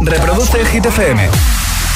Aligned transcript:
Reproduce 0.00 0.64
Hit 0.64 0.86
FM. 0.86 1.28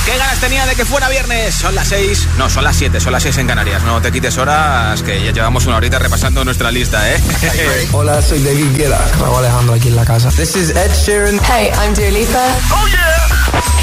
¿Qué 0.05 0.19
ganas 0.19 0.39
tenía 0.39 0.67
de 0.67 0.75
que 0.75 0.85
fuera 0.85 1.09
viernes? 1.09 1.55
Son 1.55 1.75
las 1.75 1.89
6, 1.89 2.29
no, 2.37 2.51
son 2.51 2.63
las 2.65 2.77
7, 2.77 3.01
son 3.01 3.13
las 3.13 3.23
6 3.23 3.39
en 3.39 3.47
Canarias. 3.47 3.83
No 3.85 4.03
te 4.03 4.13
quites 4.13 4.37
horas, 4.37 5.03
que 5.03 5.25
ya 5.25 5.33
llevamos 5.33 5.65
una 5.67 5.77
horita 5.77 5.99
repasando 5.99 6.45
nuestra 6.45 6.71
lista, 6.71 7.11
¿eh? 7.11 7.17
Hola, 7.93 8.21
soy 8.21 8.43
David 8.43 8.77
Guetta. 8.77 9.01
Raúl 9.19 9.39
Alejandro 9.39 9.75
aquí 9.75 9.89
en 9.89 9.97
la 9.97 10.05
casa. 10.05 10.29
This 10.31 10.55
is 10.57 10.71
Ed 10.71 10.93
Sheeran. 10.93 11.41
Hey, 11.51 11.71
I'm 11.83 11.95
Dua 11.95 12.11
Lipa. 12.11 12.45
¡Oh, 12.71 12.87
yeah! 12.89 13.27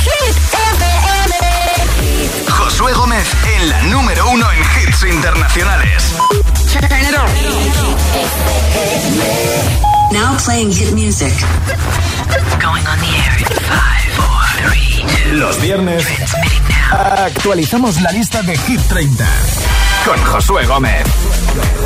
Hit 0.04 0.36
FM. 0.54 2.52
Josué 2.52 2.94
Gómez 2.94 3.28
en 3.56 3.70
la 3.70 3.82
número 3.84 4.30
uno 4.30 4.46
en 4.52 4.60
hits 4.60 5.04
internacionales. 5.04 6.14
Now 10.12 10.38
playing 10.38 10.72
hit 10.72 10.94
music. 10.94 11.34
Going 12.62 12.86
on 12.86 13.00
the 13.00 13.08
air 13.08 13.38
in 13.40 13.46
five, 13.46 13.70
four, 13.70 13.70
three, 13.72 13.98
two. 13.98 14.01
Los 15.32 15.62
viernes 15.62 16.06
actualizamos 16.92 18.02
la 18.02 18.12
lista 18.12 18.42
de 18.44 18.58
Hit 18.58 18.82
30 18.82 19.28
con 20.06 20.18
Josué 20.24 20.66
Gómez. 20.66 21.04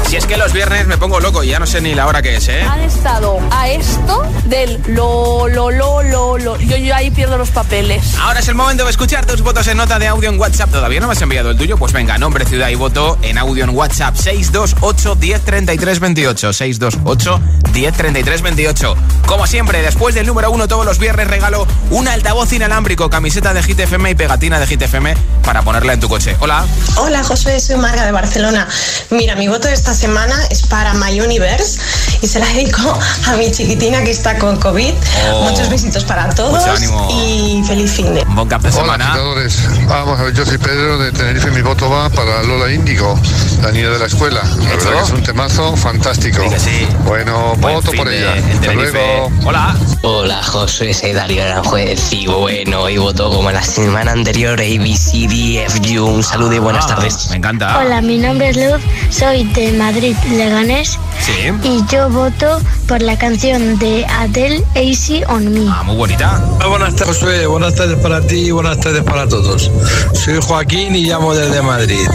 Si 0.07 0.15
es 0.15 0.25
que 0.25 0.37
los 0.37 0.53
viernes 0.53 0.85
me 0.85 0.97
pongo 0.97 1.19
loco 1.19 1.43
y 1.43 1.47
ya 1.47 1.59
no 1.59 1.65
sé 1.65 1.81
ni 1.81 1.95
la 1.95 2.05
hora 2.05 2.21
que 2.21 2.35
es, 2.35 2.47
¿eh? 2.47 2.61
Han 2.61 2.81
estado 2.81 3.39
a 3.51 3.67
esto 3.69 4.23
del 4.45 4.79
lo, 4.87 5.47
lo, 5.47 5.71
lo, 5.71 6.03
lo, 6.03 6.37
lo. 6.37 6.59
Yo, 6.59 6.77
yo 6.77 6.95
ahí 6.95 7.09
pierdo 7.09 7.37
los 7.37 7.49
papeles. 7.49 8.15
Ahora 8.19 8.39
es 8.39 8.47
el 8.47 8.53
momento 8.55 8.83
de 8.85 8.91
escuchar 8.91 9.25
tus 9.25 9.41
votos 9.41 9.67
en 9.67 9.77
nota 9.77 9.97
de 9.97 10.07
audio 10.07 10.29
en 10.29 10.39
WhatsApp. 10.39 10.69
¿Todavía 10.69 10.99
no 10.99 11.07
me 11.07 11.13
has 11.13 11.21
enviado 11.21 11.49
el 11.49 11.57
tuyo? 11.57 11.77
Pues 11.77 11.91
venga, 11.93 12.17
nombre, 12.19 12.45
ciudad 12.45 12.69
y 12.69 12.75
voto 12.75 13.17
en 13.23 13.39
audio 13.39 13.63
en 13.63 13.71
WhatsApp 13.71 14.15
628 14.15 15.15
1033 15.15 15.99
28. 15.99 16.53
628 16.53 17.41
1033 17.73 18.41
28. 18.43 18.95
Como 19.25 19.47
siempre, 19.47 19.81
después 19.81 20.13
del 20.13 20.27
número 20.27 20.51
uno 20.51 20.67
todos 20.67 20.85
los 20.85 20.99
viernes 20.99 21.27
regalo 21.27 21.67
un 21.89 22.07
altavoz 22.07 22.53
inalámbrico, 22.53 23.09
camiseta 23.09 23.53
de 23.55 23.63
Hit 23.63 23.79
FM 23.79 24.11
y 24.11 24.15
pegatina 24.15 24.59
de 24.59 24.67
Hit 24.67 24.83
FM 24.83 25.15
para 25.43 25.63
ponerla 25.63 25.93
en 25.93 25.99
tu 25.99 26.07
coche. 26.07 26.37
Hola. 26.39 26.63
Hola, 26.97 27.23
Josué, 27.23 27.59
soy 27.59 27.77
Marga 27.77 28.04
de 28.05 28.11
Barcelona. 28.11 28.67
Mira, 29.09 29.35
mi 29.35 29.47
voto 29.47 29.67
de 29.67 29.73
esta 29.73 29.93
semana 29.93 30.35
es 30.49 30.61
para 30.63 30.93
My 30.93 31.19
Universe 31.19 31.79
y 32.21 32.27
se 32.27 32.39
la 32.39 32.45
dedico 32.47 32.97
a 33.27 33.33
mi 33.35 33.51
chiquitina 33.51 34.03
que 34.03 34.11
está 34.11 34.37
con 34.39 34.57
COVID. 34.57 34.93
Oh. 35.31 35.49
Muchos 35.49 35.69
besitos 35.69 36.03
para 36.03 36.29
todos 36.33 36.59
Mucho 36.59 36.71
ánimo. 36.71 37.07
y 37.11 37.63
feliz 37.67 37.91
fin 37.91 38.13
de. 38.13 38.23
Buen 38.25 38.47
cap 38.47 38.61
de 38.61 38.69
Hola, 38.69 38.77
semana. 38.81 39.05
agitadores. 39.07 39.59
Vamos 39.87 40.19
a 40.19 40.23
ver, 40.23 40.33
yo 40.33 40.45
soy 40.45 40.57
Pedro 40.57 40.97
de 40.97 41.11
Tenerife. 41.11 41.51
Mi 41.51 41.61
voto 41.61 41.89
va 41.89 42.09
para 42.09 42.43
Lola 42.43 42.71
Índigo, 42.71 43.19
la 43.61 43.71
niña 43.71 43.89
de 43.89 43.99
la 43.99 44.05
escuela. 44.05 44.41
La 44.43 44.69
verdad 44.69 44.91
que 44.93 45.01
es 45.03 45.09
un 45.11 45.23
temazo 45.23 45.75
fantástico. 45.77 46.41
Sí 46.43 46.49
que 46.49 46.59
sí. 46.59 46.87
Bueno, 47.05 47.55
Buen 47.57 47.75
voto 47.75 47.91
por 47.93 48.07
ella. 48.11 48.33
Hasta 48.53 48.73
luego. 48.73 49.31
Hola. 49.45 49.75
Hola 50.07 50.43
José, 50.43 50.93
soy 50.93 51.13
Darío 51.13 51.41
Aranjuez 51.43 52.11
y 52.13 52.27
bueno, 52.27 52.87
y 52.89 52.97
votó 52.97 53.31
como 53.31 53.49
la 53.51 53.63
semana 53.63 54.11
anterior 54.11 54.59
ABCDFU. 54.59 56.05
Un 56.05 56.23
saludo 56.23 56.53
y 56.53 56.59
buenas 56.59 56.85
Ah, 56.85 56.95
tardes. 56.95 57.27
Me 57.31 57.37
encanta. 57.37 57.79
Hola, 57.79 57.94
mi 58.01 58.17
nombre 58.17 58.49
es 58.49 58.57
Luz, 58.57 58.81
soy 59.09 59.43
de 59.53 59.71
Madrid, 59.73 60.15
Leganés, 60.31 60.97
Sí. 61.21 61.51
y 61.63 61.83
yo 61.91 62.09
voto 62.09 62.59
por 62.87 63.01
la 63.01 63.17
canción 63.17 63.79
de 63.79 64.05
Adele, 64.05 64.63
Easy 64.75 65.23
on 65.27 65.51
Me. 65.53 65.67
Ah, 65.71 65.83
muy 65.83 65.95
bonita. 65.95 66.39
buenas 66.69 66.95
tardes, 66.95 67.17
Josué. 67.17 67.45
Buenas 67.47 67.75
tardes 67.75 67.97
para 67.99 68.21
ti 68.21 68.35
y 68.47 68.51
buenas 68.51 68.79
tardes 68.79 69.03
para 69.03 69.27
todos. 69.27 69.71
Soy 70.13 70.39
Joaquín 70.41 70.95
y 70.95 71.05
llamo 71.07 71.33
desde 71.33 71.61
Madrid. 71.61 72.07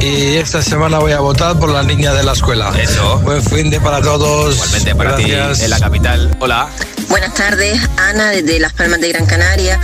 Y 0.00 0.36
esta 0.36 0.60
semana 0.62 0.98
voy 0.98 1.12
a 1.12 1.20
votar 1.20 1.58
por 1.58 1.70
la 1.70 1.82
niña 1.82 2.12
de 2.12 2.22
la 2.24 2.32
escuela. 2.32 2.70
Eso. 2.78 3.18
Buen 3.20 3.42
fin 3.42 3.70
de 3.70 3.80
para 3.80 4.02
todos. 4.02 4.54
Igualmente 4.56 4.94
para 4.94 5.10
Gracias. 5.12 5.58
ti 5.58 5.64
en 5.64 5.70
la 5.70 5.78
capital. 5.80 6.36
Hola. 6.40 6.68
Buenas 7.08 7.34
tardes, 7.34 7.80
Ana 7.96 8.30
desde 8.30 8.58
Las 8.58 8.72
Palmas 8.72 9.00
de 9.00 9.08
Gran 9.10 9.26
Canaria. 9.26 9.78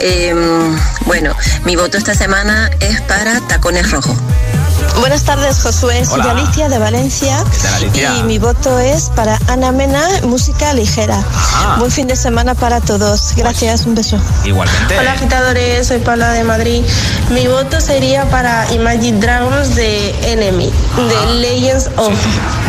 Eh, 0.00 0.34
bueno, 1.06 1.34
mi 1.64 1.76
voto 1.76 1.96
esta 1.96 2.14
semana 2.14 2.70
es 2.80 3.00
para 3.02 3.40
Tacones 3.48 3.90
Rojos. 3.90 4.16
Buenas 5.00 5.22
tardes, 5.22 5.60
Josué. 5.62 6.04
Soy 6.04 6.20
Hola. 6.20 6.32
Alicia 6.32 6.68
de 6.68 6.78
Valencia. 6.78 7.44
¿Qué 7.50 7.58
tal, 7.58 7.74
Alicia? 7.74 8.16
Y 8.16 8.22
mi 8.24 8.38
voto 8.38 8.78
es 8.78 9.10
para 9.14 9.38
Ana 9.48 9.70
Mena, 9.72 10.02
música 10.24 10.72
ligera. 10.74 11.22
Ah. 11.54 11.76
Buen 11.78 11.90
fin 11.90 12.06
de 12.08 12.16
semana 12.16 12.54
para 12.54 12.80
todos. 12.80 13.32
Gracias, 13.36 13.86
un 13.86 13.94
beso. 13.94 14.18
Igualmente. 14.44 14.98
Hola 14.98 15.12
agitadores, 15.12 15.86
soy 15.88 15.98
Paula 16.00 16.32
de 16.32 16.44
Madrid. 16.44 16.82
Mi 17.30 17.46
voto 17.46 17.80
sería 17.80 18.28
para 18.30 18.70
Imagine 18.72 19.18
Dragons 19.20 19.74
de 19.76 20.10
Enemy, 20.32 20.70
de 20.96 21.34
Legends 21.34 21.88
of 21.96 22.12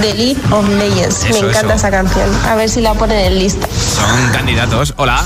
the 0.01 0.13
League 0.13 0.41
of 0.51 0.67
Legends. 0.69 1.23
Eso, 1.25 1.33
Me 1.43 1.49
encanta 1.49 1.59
eso. 1.73 1.75
esa 1.75 1.91
canción. 1.91 2.29
A 2.47 2.55
ver 2.55 2.69
si 2.69 2.81
la 2.81 2.93
ponen 2.93 3.17
en 3.19 3.39
lista. 3.39 3.67
Son 3.67 4.31
candidatos. 4.31 4.93
Hola. 4.97 5.25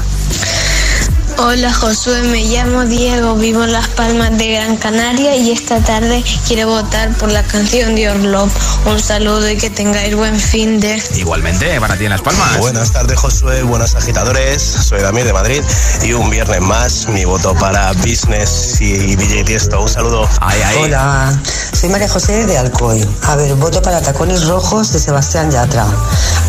Hola 1.38 1.74
Josué, 1.74 2.22
me 2.24 2.44
llamo 2.44 2.86
Diego, 2.86 3.36
vivo 3.36 3.64
en 3.64 3.74
Las 3.74 3.88
Palmas 3.90 4.38
de 4.38 4.54
Gran 4.54 4.78
Canaria 4.78 5.36
y 5.36 5.52
esta 5.52 5.80
tarde 5.80 6.24
quiero 6.48 6.68
votar 6.68 7.10
por 7.18 7.32
la 7.32 7.42
canción 7.44 7.96
de 7.96 8.04
Your 8.04 8.18
Love. 8.18 8.54
Un 8.86 9.00
saludo 9.00 9.50
y 9.50 9.58
que 9.58 9.72
tengáis 9.72 10.16
buen 10.16 10.40
fin 10.40 10.80
de... 10.80 11.02
Igualmente 11.16 11.80
para 11.80 11.98
ti 11.98 12.06
en 12.06 12.12
Las 12.12 12.22
Palmas. 12.22 12.60
Buenas 12.60 12.92
tardes, 12.92 13.20
Josué. 13.20 13.64
Buenas 13.64 13.96
agitadores. 13.96 14.62
Soy 14.62 15.02
Damián 15.02 15.26
de 15.26 15.34
Madrid 15.34 15.64
y 16.04 16.14
un 16.14 16.30
viernes 16.30 16.62
más 16.62 17.08
mi 17.08 17.26
voto 17.26 17.56
para 17.56 17.92
Business 17.94 18.80
y 18.80 19.16
DJ 19.16 19.44
Tiesto. 19.44 19.82
Un 19.82 19.90
saludo. 19.90 20.30
Ay, 20.40 20.62
ay. 20.64 20.78
Hola, 20.84 21.40
soy 21.72 21.90
María 21.90 22.10
José 22.10 22.46
de 22.46 22.58
Alcoy. 22.58 23.06
A 23.24 23.36
ver, 23.36 23.56
voto 23.56 23.82
para 23.82 24.02
Tacones 24.02 24.46
Rojos 24.46 24.94
de 24.94 25.00
Sebastián 25.00 25.50
Yatra. 25.50 25.86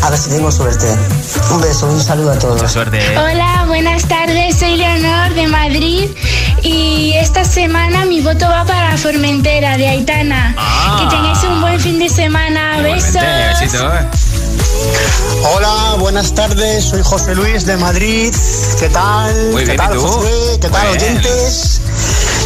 A 0.03 0.09
ver 0.09 0.19
si 0.19 0.29
tengo 0.29 0.51
suerte. 0.51 0.85
Un 1.51 1.61
beso, 1.61 1.87
un 1.87 1.99
saludo 1.99 2.31
a 2.31 2.39
todos. 2.39 2.57
Mucha 2.57 2.69
suerte. 2.69 3.17
Hola, 3.17 3.65
buenas 3.67 4.07
tardes, 4.07 4.59
soy 4.59 4.74
Leonor 4.75 5.33
de 5.33 5.47
Madrid 5.47 6.09
y 6.61 7.13
esta 7.13 7.43
semana 7.45 8.05
mi 8.05 8.21
voto 8.21 8.47
va 8.47 8.65
para 8.65 8.97
Formentera 8.97 9.77
de 9.77 9.87
Aitana. 9.87 10.53
Ah. 10.57 10.97
Que 11.09 11.15
tengáis 11.15 11.43
un 11.43 11.61
buen 11.61 11.79
fin 11.79 11.99
de 11.99 12.09
semana, 12.09 12.77
Igualmente, 12.79 13.19
besos. 13.61 13.73
eh. 13.81 14.07
Hola, 15.55 15.95
buenas 15.99 16.33
tardes, 16.33 16.85
soy 16.85 17.01
José 17.03 17.35
Luis 17.35 17.65
de 17.65 17.77
Madrid. 17.77 18.33
¿Qué 18.79 18.89
tal? 18.89 19.33
Muy 19.51 19.61
¿Qué 19.61 19.65
bien, 19.65 19.77
tal. 19.77 19.97
Josué? 19.97 20.31
¿Qué 20.61 20.69
tal, 20.69 20.87
Muy 20.89 20.97
bien. 20.97 21.21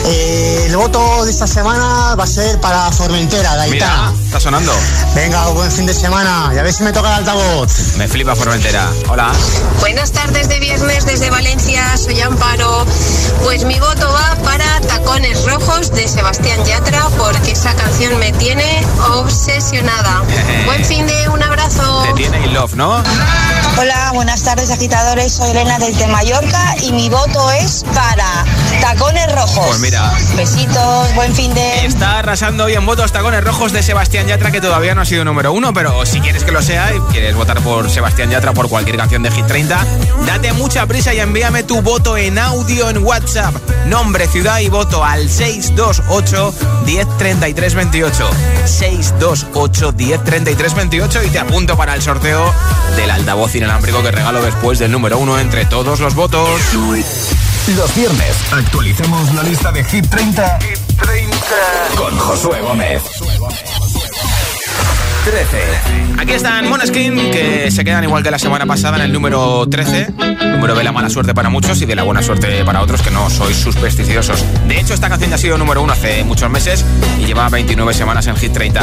Eh, 0.06 0.66
el 0.68 0.78
voto 0.78 1.26
de 1.26 1.32
esta 1.32 1.48
semana 1.48 2.16
va 2.16 2.24
a 2.24 2.28
ser 2.28 2.60
para 2.62 2.92
Formentera, 2.92 3.56
de 3.58 3.70
Mira, 3.70 4.14
está 4.26 4.40
sonando. 4.40 4.72
Venga, 5.14 5.48
buen 5.50 5.72
fin 5.72 5.86
de 5.86 5.94
semana 5.94 6.52
y 6.54 6.58
a 6.58 6.64
ver 6.64 6.74
si 6.74 6.84
me 6.84 6.92
toca 6.92 7.10
el 7.10 7.16
altavoz. 7.16 7.96
Me 7.98 8.08
flipa 8.08 8.36
Formentera. 8.36 8.90
Hola. 9.10 9.32
Buenas 9.80 10.12
tardes 10.12 10.48
de 10.50 10.60
viernes 10.60 11.06
desde 11.06 11.30
Valencia, 11.30 11.98
soy 11.98 12.20
Amparo. 12.22 12.86
Pues 13.44 13.66
mi 13.66 13.80
voto 13.80 14.12
va 14.12 14.36
para 14.44 14.80
Tacones 14.82 15.46
Rojos 15.46 15.92
de 15.92 16.08
Sebastián 16.08 16.64
Yatra 16.66 17.08
porque 17.18 17.52
esa 17.52 17.74
canción 17.76 18.18
me 18.20 18.32
tiene 18.34 18.86
obsesionada. 19.16 20.24
Buen 20.66 20.84
fin 20.86 21.06
de 21.06 21.30
un 21.30 21.44
abrazo. 21.44 22.04
Te 22.04 22.14
tiene 22.14 22.46
in 22.46 22.54
love, 22.54 22.74
¿no? 22.76 23.04
Hola, 23.78 24.12
buenas 24.14 24.44
tardes 24.44 24.72
agitadores. 24.72 25.34
Soy 25.34 25.52
Elena 25.52 25.80
desde 25.80 26.08
Mallorca 26.08 26.76
y 26.82 26.92
mi 26.92 27.10
voto 27.10 27.52
es 27.52 27.84
para 27.94 28.46
Tacones 28.82 29.36
Rojos. 29.36 29.68
Pues 29.68 29.80
mira. 29.80 30.12
Besitos, 30.36 31.14
buen 31.16 31.36
fin 31.36 31.54
de... 31.54 31.86
Está 31.86 32.20
arrasando 32.20 32.66
hoy 32.66 32.74
en 32.74 32.86
votos 32.86 33.12
tacones 33.12 33.44
rojos 33.44 33.72
de 33.72 33.84
Sebastián 33.84 34.28
Yatra, 34.28 34.52
que 34.52 34.62
todavía 34.62 34.96
no 34.96 35.02
ha 35.02 35.06
sido 35.06 35.26
número 35.26 35.52
uno, 35.54 35.74
pero 35.74 36.06
si 36.06 36.20
quieres 36.22 36.44
que 36.44 36.52
lo 36.52 36.62
sea 36.62 36.94
y 36.96 37.00
quieres 37.12 37.36
votar 37.36 37.60
por 37.62 37.90
Sebastián 37.90 38.30
Yatra 38.30 38.54
por 38.54 38.70
cualquier 38.70 38.98
canción 38.98 39.24
de 39.24 39.32
Hit 39.32 39.46
30, 39.48 39.86
date 40.26 40.54
mucha 40.54 40.86
prisa 40.86 41.14
y 41.14 41.20
envíame 41.20 41.64
tu 41.64 41.82
voto 41.82 42.18
en 42.18 42.40
audio 42.40 42.90
en 42.90 43.04
WhatsApp. 43.04 43.54
Nombre, 43.86 44.28
ciudad 44.28 44.60
y 44.60 44.70
voto 44.70 45.04
al 45.04 45.30
628 45.30 46.54
1033 46.86 47.76
28. 47.76 48.30
628 48.66 49.92
1033 49.94 50.74
28 50.74 51.24
y 51.24 51.30
te 51.30 51.40
apunto 51.40 51.76
para 51.78 51.96
el 51.96 52.02
sorteo 52.02 52.54
del 52.96 53.12
altavoz 53.12 53.56
inalámbrico 53.56 54.02
que 54.02 54.12
regalo 54.12 54.42
después 54.42 54.80
del 54.80 54.92
número 54.92 55.18
uno 55.18 55.40
entre 55.40 55.66
todos 55.66 56.00
los 56.00 56.16
votos. 56.16 56.50
Los 57.76 57.96
viernes 57.96 58.36
actualicemos 58.52 59.34
la 59.36 59.44
lista 59.44 59.72
de 59.72 59.84
Hit 59.84 60.08
30, 60.10 60.60
con 61.96 62.18
Josué 62.18 62.62
Gómez. 62.62 63.04
13. 65.24 65.58
Aquí 66.18 66.32
están 66.32 66.68
Moneskin, 66.68 67.16
que 67.30 67.70
se 67.70 67.84
quedan 67.84 68.04
igual 68.06 68.24
que 68.24 68.32
la 68.32 68.40
semana 68.40 68.66
pasada 68.66 68.98
en 68.98 69.04
el 69.04 69.14
número 69.14 69.68
13. 69.70 70.14
Número 70.52 70.74
de 70.74 70.84
la 70.84 70.92
mala 70.92 71.12
suerte 71.12 71.36
para 71.36 71.50
muchos 71.50 71.80
y 71.84 71.86
de 71.86 71.96
la 71.96 72.02
buena 72.02 72.24
suerte 72.24 72.66
para 72.66 72.82
otros 72.82 73.04
que 73.04 73.12
no 73.12 73.30
sois 73.30 73.56
supersticiosos. 73.58 74.44
De 74.68 74.80
hecho, 74.80 74.96
esta 74.96 75.08
canción 75.08 75.30
ya 75.30 75.36
ha 75.36 75.40
sido 75.40 75.58
número 75.60 75.84
1 75.84 75.94
hace 75.94 76.24
muchos 76.24 76.50
meses 76.50 76.84
y 77.22 77.26
lleva 77.28 77.50
29 77.50 77.94
semanas 77.94 78.26
en 78.26 78.36
Hit 78.36 78.52
30. 78.52 78.82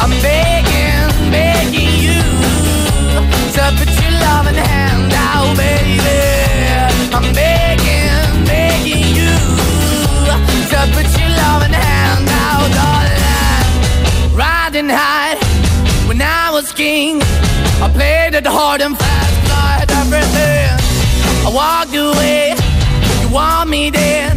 I'm 0.00 0.10
begging, 0.22 1.30
begging 1.32 2.00
you 2.00 2.22
to 3.54 3.72
put 3.76 3.88
your 4.00 4.12
loving 4.20 4.54
hand 4.54 5.12
out, 5.12 5.56
baby. 5.56 6.45
I'm 7.14 7.32
begging, 7.34 8.44
begging 8.44 9.06
you 9.18 9.34
to 10.70 10.78
put 10.94 11.06
your 11.18 11.30
loving 11.42 11.72
hand 11.72 12.28
out 12.44 12.68
darling. 12.78 14.34
Riding 14.34 14.88
high 14.88 15.36
when 16.08 16.20
I 16.20 16.50
was 16.50 16.72
king, 16.72 17.20
I 17.82 17.90
played 17.92 18.34
it 18.34 18.46
hard 18.46 18.80
and 18.80 18.96
fast, 18.98 19.36
like 19.54 19.90
everything. 20.02 20.70
I 21.46 21.50
walked 21.52 21.94
away, 21.94 22.54
you 23.22 23.28
want 23.34 23.70
me 23.70 23.90
then 23.90 24.36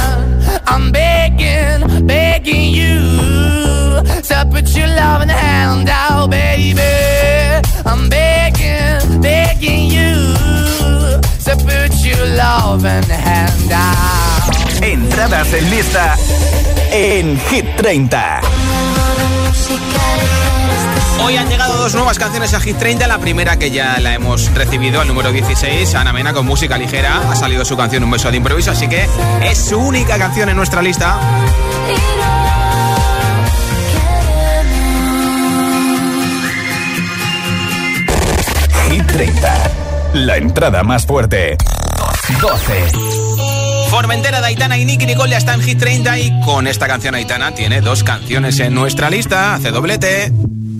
I'm 0.71 0.89
begging, 0.93 2.07
begging 2.07 2.71
you 2.71 3.01
to 4.29 4.47
put 4.49 4.73
your 4.73 4.87
loving 4.87 5.27
hand 5.27 5.89
out, 5.89 6.29
baby. 6.29 6.81
I'm 7.85 8.07
begging, 8.07 9.21
begging 9.21 9.89
you 9.91 10.15
to 11.43 11.57
put 11.67 11.93
your 12.05 12.25
loving 12.37 13.03
hand 13.03 13.71
out. 13.73 14.81
Entradas 14.81 15.53
en 15.53 15.69
lista 15.69 16.15
en 16.91 17.37
Hit 17.49 17.75
30. 17.75 18.39
Hoy 21.23 21.37
han 21.37 21.49
llegado 21.49 21.77
dos 21.77 21.93
nuevas 21.93 22.17
canciones 22.17 22.53
a 22.53 22.59
Hit 22.59 22.77
30. 22.77 23.07
La 23.07 23.19
primera 23.19 23.57
que 23.57 23.69
ya 23.71 23.99
la 23.99 24.13
hemos 24.13 24.51
recibido, 24.53 25.01
al 25.01 25.07
número 25.07 25.31
16, 25.31 25.93
Ana 25.95 26.13
Mena 26.13 26.33
con 26.33 26.45
música 26.45 26.77
ligera. 26.77 27.31
Ha 27.31 27.35
salido 27.35 27.63
su 27.63 27.77
canción 27.77 28.03
Un 28.03 28.11
beso 28.11 28.31
de 28.31 28.37
improviso, 28.37 28.71
así 28.71 28.87
que 28.87 29.07
es 29.43 29.57
su 29.57 29.77
única 29.77 30.17
canción 30.17 30.49
en 30.49 30.57
nuestra 30.57 30.81
lista. 30.81 31.19
Hit 38.89 39.07
30. 39.07 39.71
La 40.13 40.37
entrada 40.37 40.83
más 40.83 41.05
fuerte. 41.05 41.57
12. 42.41 42.87
Formentera 43.89 44.41
de 44.41 44.47
Aitana 44.47 44.77
y 44.77 44.85
Nicky 44.85 45.05
Nicole 45.05 45.31
ya 45.31 45.37
está 45.37 45.53
en 45.53 45.61
Hit 45.61 45.79
30 45.79 46.19
y 46.19 46.41
con 46.41 46.67
esta 46.67 46.87
canción 46.87 47.13
Aitana 47.13 47.53
tiene 47.53 47.81
dos 47.81 48.03
canciones 48.03 48.59
en 48.59 48.73
nuestra 48.73 49.09
lista. 49.09 49.53
Hace 49.55 49.71
doblete. 49.71 50.31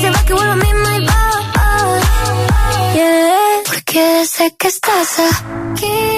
se 0.00 0.10
va, 0.10 0.24
que 0.24 0.32
vuelvo 0.32 0.52
a 0.52 0.56
mí, 0.56 0.72
my 0.74 0.98
boy. 1.06 2.00
Yeah, 2.94 3.62
porque 3.66 4.26
sé 4.26 4.54
que 4.58 4.68
estás 4.68 5.18
aquí 5.18 6.17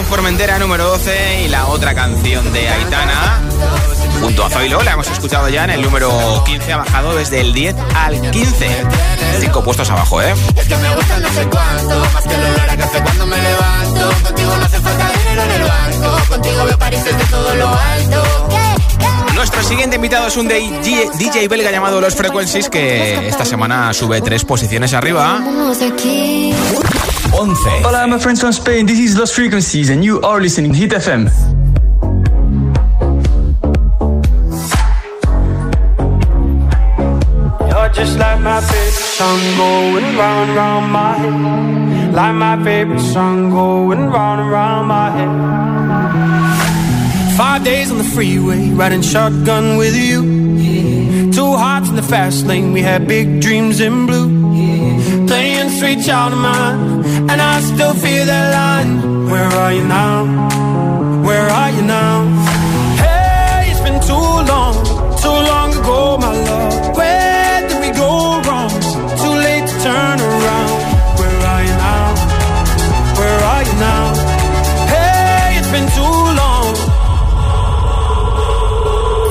con 0.00 0.06
Formentera 0.06 0.58
número 0.58 0.86
12 0.86 1.42
y 1.44 1.48
la 1.48 1.66
otra 1.66 1.94
canción 1.94 2.50
de 2.54 2.68
Aitana 2.68 3.42
junto 4.20 4.44
a 4.44 4.50
Zoilo, 4.50 4.82
la 4.82 4.92
hemos 4.92 5.10
escuchado 5.10 5.48
ya 5.50 5.64
en 5.64 5.70
el 5.70 5.82
número 5.82 6.42
15, 6.44 6.72
ha 6.72 6.76
bajado 6.78 7.16
desde 7.16 7.40
el 7.40 7.52
10 7.52 7.76
al 7.94 8.30
15. 8.30 8.86
Cinco 9.40 9.62
puestos 9.62 9.90
abajo, 9.90 10.22
¿eh? 10.22 10.34
Es 10.56 10.68
que 10.68 10.76
me 10.76 10.94
gusta 10.94 11.18
no 11.18 11.28
sé 11.30 11.46
cuánto, 11.48 12.00
más 12.14 12.24
que 12.24 12.34
el 12.34 12.40
olor 12.40 12.70
a 12.70 12.76
café 12.76 13.02
cuando 13.02 13.26
me 13.26 13.36
levanto. 13.36 14.10
Contigo 14.22 14.56
no 14.56 14.64
hace 14.64 14.80
falta 14.80 15.10
dinero 15.18 15.42
en 15.42 15.50
el 15.50 15.62
banco, 15.68 16.28
contigo 16.28 16.64
veo 16.64 16.78
París 16.78 17.04
desde 17.04 17.24
todo 17.24 17.54
lo 17.56 17.68
alto. 17.68 18.48
Nuestro 19.34 19.62
siguiente 19.62 19.96
invitado 19.96 20.28
es 20.28 20.36
un 20.36 20.48
DJ, 20.48 21.10
DJ 21.18 21.48
belga 21.48 21.70
llamado 21.70 22.00
Los 22.00 22.14
Frequencies 22.14 22.68
que 22.68 23.28
esta 23.28 23.44
semana 23.44 23.92
sube 23.92 24.20
tres 24.20 24.44
posiciones 24.44 24.94
arriba. 24.94 25.40
11. 27.32 27.82
Hola, 27.82 28.06
my 28.06 28.18
friends 28.18 28.40
from 28.40 28.52
Spain. 28.52 28.86
This 28.86 28.98
is 28.98 29.16
Lost 29.16 29.34
Frequencies, 29.34 29.90
and 29.90 30.04
you 30.04 30.20
are 30.22 30.40
listening 30.40 30.74
Hit 30.74 30.90
FM. 30.92 31.30
You're 37.68 37.88
just 37.90 38.18
like 38.18 38.40
my 38.40 38.60
favorite 38.60 38.92
song 38.92 39.40
going 39.56 40.16
round 40.16 40.50
round 40.56 40.92
my 40.92 41.12
head. 41.16 42.14
Like 42.14 42.34
my 42.34 42.62
favorite 42.64 43.00
song 43.00 43.50
going 43.50 44.06
round 44.10 44.40
and 44.40 44.50
round 44.50 44.88
my 44.88 45.10
head. 45.10 46.69
Five 47.36 47.64
days 47.64 47.90
on 47.90 47.98
the 47.98 48.04
freeway, 48.04 48.70
riding 48.70 49.02
shotgun 49.02 49.76
with 49.76 49.96
you. 49.96 51.32
Two 51.32 51.56
hearts 51.56 51.88
in 51.88 51.96
the 51.96 52.02
fast 52.02 52.46
lane, 52.46 52.72
we 52.72 52.82
had 52.82 53.06
big 53.06 53.40
dreams 53.40 53.80
in 53.80 54.06
blue. 54.06 54.28
Playing 55.26 55.70
sweet 55.70 56.04
child 56.04 56.32
of 56.32 56.38
mine, 56.38 57.04
and 57.30 57.40
I 57.40 57.60
still 57.60 57.94
feel 57.94 58.26
that 58.26 58.52
line. 58.52 59.30
Where 59.30 59.44
are 59.44 59.72
you 59.72 59.84
now? 59.84 61.24
Where 61.24 61.48
are 61.48 61.70
you 61.70 61.82
now? 61.82 62.49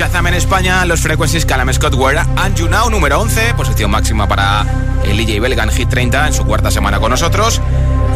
Shazam 0.00 0.28
en 0.28 0.34
España, 0.34 0.82
los 0.86 1.02
Frequencies 1.02 1.44
Calam 1.44 1.70
Scott 1.74 1.94
Ware 1.94 2.20
and 2.36 2.56
You 2.56 2.68
Now, 2.68 2.88
número 2.88 3.20
11, 3.20 3.52
posición 3.52 3.90
máxima 3.90 4.26
para 4.26 4.64
el 5.04 5.14
DJ 5.14 5.40
belga 5.40 5.62
en 5.62 5.68
Hit 5.68 5.90
30 5.90 6.28
en 6.28 6.32
su 6.32 6.46
cuarta 6.46 6.70
semana 6.70 6.98
con 7.00 7.10
nosotros. 7.10 7.60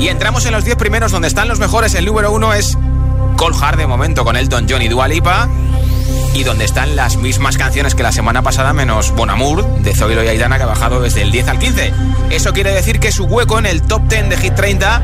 Y 0.01 0.09
entramos 0.09 0.47
en 0.47 0.53
los 0.53 0.65
10 0.65 0.79
primeros 0.79 1.13
donde 1.13 1.29
están 1.29 1.47
los 1.47 1.59
mejores. 1.59 1.95
El 1.95 2.07
número 2.07 2.33
1 2.33 2.55
es 2.55 2.79
Cold 3.37 3.63
Hard 3.63 3.77
de 3.77 3.87
momento 3.87 4.25
con 4.25 4.35
Elton 4.35 4.65
John 4.67 4.81
y 4.81 4.89
Dua 4.89 5.09
Lipa. 5.09 5.47
Y 6.33 6.45
donde 6.45 6.65
están 6.65 6.97
las 6.97 7.19
mismas 7.19 7.59
canciones 7.59 7.95
que 7.95 8.03
la 8.03 8.13
semana 8.13 8.41
pasada, 8.41 8.73
menos 8.73 9.15
Bon 9.15 9.29
Amour 9.29 9.67
de 9.83 9.95
Zoilo 9.95 10.25
y 10.25 10.29
Aitana, 10.29 10.57
que 10.57 10.63
ha 10.63 10.67
bajado 10.67 11.03
desde 11.03 11.21
el 11.21 11.31
10 11.31 11.49
al 11.49 11.59
15. 11.59 11.93
Eso 12.31 12.55
quiere 12.55 12.73
decir 12.73 12.99
que 12.99 13.13
su 13.13 13.25
hueco 13.25 13.59
en 13.59 13.67
el 13.67 13.83
top 13.83 14.09
10 14.09 14.31
de 14.31 14.39
Hit 14.39 14.55
30 14.55 15.03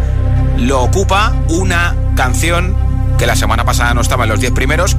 lo 0.56 0.80
ocupa 0.80 1.34
una 1.48 1.94
canción 2.16 2.74
que 3.20 3.26
la 3.26 3.36
semana 3.36 3.66
pasada 3.66 3.92
no 3.92 4.00
estaba 4.00 4.24
en 4.24 4.30
los 4.30 4.40
10 4.40 4.52
primeros, 4.52 4.96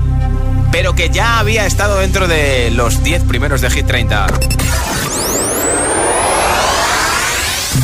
pero 0.72 0.94
que 0.94 1.10
ya 1.10 1.40
había 1.40 1.66
estado 1.66 2.00
dentro 2.00 2.28
de 2.28 2.72
los 2.72 3.04
10 3.04 3.24
primeros 3.24 3.62
de 3.62 3.70
Hit 3.70 3.88
30. 3.88 4.28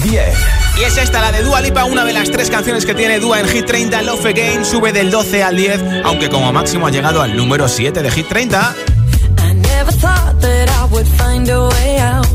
10. 0.04 0.58
Y 0.80 0.84
es 0.84 0.98
esta, 0.98 1.22
la 1.22 1.32
de 1.32 1.42
Dua 1.44 1.60
Lipa, 1.62 1.86
una 1.86 2.06
de 2.06 2.14
las 2.14 2.30
tres 2.30 2.50
canciones 2.52 2.86
que 2.86 2.94
tiene 2.94 3.20
Dua 3.20 3.40
en 3.40 3.48
Hit 3.48 3.66
30. 3.66 4.02
Love 4.04 4.26
Again 4.28 4.64
sube 4.64 4.94
del 4.94 5.10
12 5.10 5.44
al 5.44 5.56
10, 5.58 5.82
aunque 6.06 6.30
como 6.30 6.54
máximo 6.54 6.88
ha 6.88 6.92
llegado 6.92 7.22
al 7.22 7.36
número 7.36 7.68
7 7.68 8.04
de 8.04 8.12
Hit 8.12 8.28
30. 8.28 8.76
I 9.40 9.54
never 9.54 9.92
thought 9.92 10.40
that 10.42 10.70
I 10.70 10.94
would 10.94 11.08
find 11.08 11.50
a 11.50 11.68
way 11.68 12.00
out. 12.00 12.28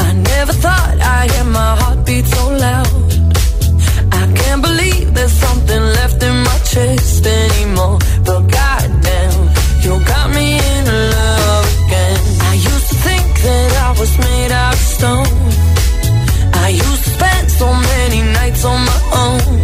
I 0.00 0.12
never 0.12 0.52
thought 0.52 1.00
I'd 1.00 1.30
hear 1.30 1.44
my 1.44 1.76
heartbeat 1.80 2.26
so 2.26 2.50
loud. 2.50 2.88
I 4.12 4.32
can't 4.34 4.62
believe 4.62 5.14
there's 5.14 5.32
something 5.32 5.80
left 5.80 6.22
in 6.22 6.36
my 6.42 6.58
chest 6.70 7.26
anymore. 7.26 7.98
But 8.24 8.43
you 9.84 10.00
got 10.04 10.30
me 10.34 10.56
in 10.56 10.84
love 10.86 11.66
again. 11.84 12.20
I 12.50 12.54
used 12.54 12.88
to 12.88 12.96
think 13.06 13.26
that 13.42 13.70
I 13.86 13.90
was 14.00 14.12
made 14.18 14.52
out 14.52 14.72
of 14.72 14.80
stone. 14.80 15.26
I 16.64 16.68
used 16.68 17.04
to 17.04 17.10
spend 17.10 17.50
so 17.50 17.68
many 17.72 18.22
nights 18.22 18.64
on 18.64 18.80
my 18.90 19.00
own. 19.24 19.63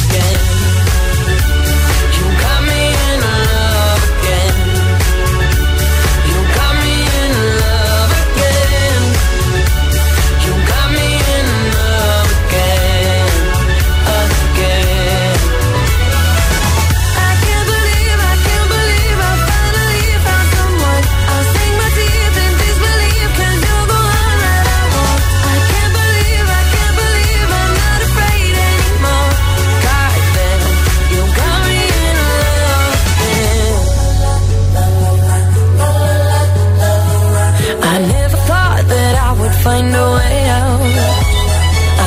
find 39.63 39.93
a 39.93 40.05
way 40.17 40.39
out. 40.59 40.81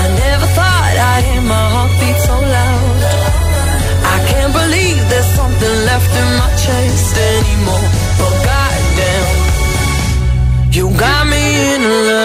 I 0.01 0.03
never 0.23 0.47
thought 0.57 0.95
I'd 1.11 1.25
hear 1.29 1.45
my 1.55 1.65
heartbeat 1.75 2.19
so 2.29 2.37
loud. 2.57 2.99
I 4.15 4.17
can't 4.31 4.53
believe 4.61 4.99
there's 5.11 5.31
something 5.41 5.77
left 5.90 6.12
in 6.23 6.29
my 6.40 6.51
chest 6.62 7.14
anymore. 7.35 7.88
But 8.19 8.35
goddamn, 8.49 9.29
you 10.77 10.85
got 10.99 11.23
me 11.33 11.45
in 11.75 11.83
love 12.09 12.24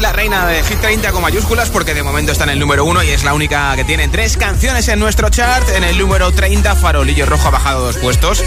la 0.00 0.12
reina 0.12 0.46
de 0.46 0.62
Hit 0.62 0.80
30 0.80 1.12
con 1.12 1.22
mayúsculas 1.22 1.68
porque 1.70 1.94
de 1.94 2.02
momento 2.02 2.32
está 2.32 2.44
en 2.44 2.50
el 2.50 2.58
número 2.58 2.84
1 2.84 3.02
y 3.02 3.10
es 3.10 3.24
la 3.24 3.34
única 3.34 3.74
que 3.76 3.84
tiene 3.84 4.08
tres 4.08 4.36
canciones 4.36 4.88
en 4.88 4.98
nuestro 4.98 5.28
chart. 5.28 5.68
En 5.70 5.84
el 5.84 5.98
número 5.98 6.32
30, 6.32 6.76
Farolillo 6.76 7.26
Rojo 7.26 7.48
ha 7.48 7.50
bajado 7.50 7.84
dos 7.84 7.96
puestos. 7.96 8.42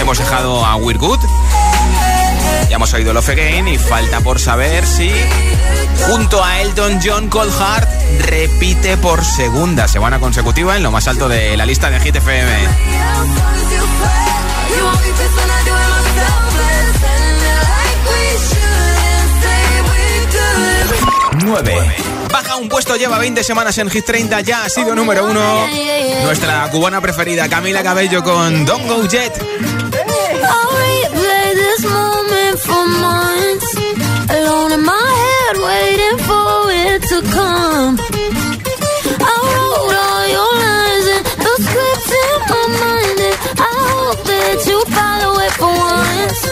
Hemos 0.00 0.18
dejado 0.18 0.64
a 0.64 0.76
We're 0.76 0.98
Good. 0.98 1.20
Ya 2.68 2.76
hemos 2.76 2.92
oído 2.92 3.12
Love 3.12 3.30
Again 3.30 3.68
y 3.68 3.78
falta 3.78 4.20
por 4.20 4.38
saber 4.38 4.86
si 4.86 5.10
junto 6.06 6.44
a 6.44 6.60
Elton 6.60 7.00
John 7.02 7.28
Cold 7.28 7.52
Heart 7.52 7.88
repite 8.20 8.96
por 8.96 9.24
segunda 9.24 9.88
semana 9.88 10.18
consecutiva 10.20 10.76
en 10.76 10.82
lo 10.82 10.90
más 10.90 11.08
alto 11.08 11.28
de 11.28 11.56
la 11.56 11.64
lista 11.64 11.90
de 11.90 12.00
Hit 12.00 12.16
FM. 12.16 12.68
9. 21.44 21.96
Baja 22.30 22.56
un 22.56 22.68
puesto, 22.68 22.96
lleva 22.96 23.18
20 23.18 23.42
semanas 23.42 23.76
en 23.78 23.90
Hit 23.90 24.04
30, 24.04 24.40
ya 24.40 24.64
ha 24.64 24.68
sido 24.68 24.94
número 24.94 25.24
uno. 25.24 25.66
Nuestra 26.22 26.68
cubana 26.70 27.00
preferida, 27.00 27.48
Camila 27.48 27.82
Cabello 27.82 28.22
con 28.22 28.64
Don't 28.64 28.88
Go 28.88 29.06
Jet. 29.06 29.32
That 44.24 44.66
you 44.66 44.80
follow 44.90 45.40
it 45.40 45.52
for 45.52 45.68
once. 45.68 46.51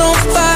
on 0.00 0.14
fire 0.14 0.51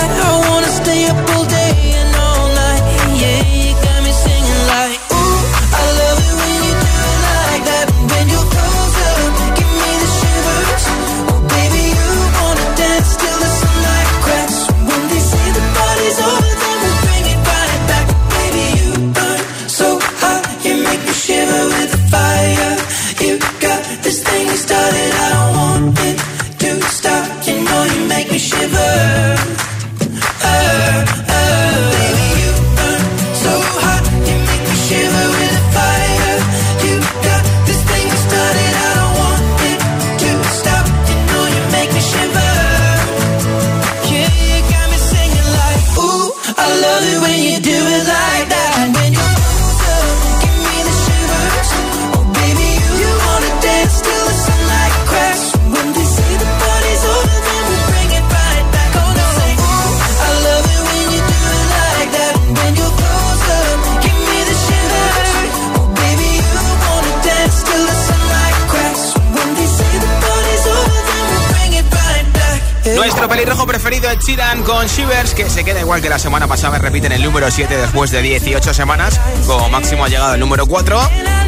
es 74.26 74.32
Chiran 74.32 74.62
con 74.62 74.86
Shivers, 74.86 75.34
que 75.34 75.48
se 75.48 75.64
queda 75.64 75.80
igual 75.80 76.00
que 76.00 76.08
la 76.08 76.18
semana 76.18 76.46
pasada, 76.46 76.78
repiten 76.78 77.12
el 77.12 77.22
número 77.22 77.50
7 77.50 77.76
después 77.76 78.10
de 78.10 78.22
18 78.22 78.74
semanas. 78.74 79.20
Como 79.46 79.68
máximo 79.68 80.04
ha 80.04 80.08
llegado 80.08 80.34
el 80.34 80.40
número 80.40 80.66
4. 80.66 80.98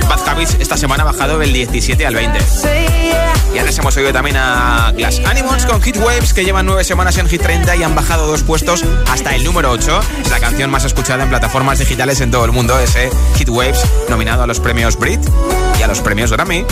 Bad 0.08 0.28
Habits 0.28 0.56
esta 0.60 0.76
semana 0.76 1.02
ha 1.02 1.06
bajado 1.06 1.38
del 1.38 1.52
17 1.52 2.06
al 2.06 2.14
20. 2.14 2.38
Y 3.54 3.58
antes 3.58 3.78
hemos 3.78 3.96
oído 3.96 4.12
también 4.12 4.36
a 4.36 4.92
Glass 4.96 5.20
Animals 5.24 5.66
con 5.66 5.82
Hit 5.82 5.96
Waves, 5.96 6.32
que 6.32 6.44
llevan 6.44 6.66
9 6.66 6.84
semanas 6.84 7.16
en 7.18 7.28
Hit 7.28 7.42
30 7.42 7.76
y 7.76 7.82
han 7.82 7.94
bajado 7.94 8.26
dos 8.26 8.42
puestos 8.42 8.84
hasta 9.10 9.34
el 9.34 9.44
número 9.44 9.70
8. 9.70 10.00
Es 10.24 10.30
la 10.30 10.40
canción 10.40 10.70
más 10.70 10.84
escuchada 10.84 11.24
en 11.24 11.30
plataformas 11.30 11.78
digitales 11.78 12.20
en 12.20 12.30
todo 12.30 12.44
el 12.44 12.52
mundo, 12.52 12.78
ese 12.78 13.10
Hit 13.36 13.48
Waves, 13.48 13.80
nominado 14.08 14.42
a 14.42 14.46
los 14.46 14.60
premios 14.60 14.96
Brit 14.96 15.20
y 15.78 15.82
a 15.82 15.86
los 15.86 16.00
premios 16.00 16.32
Grammy. 16.32 16.64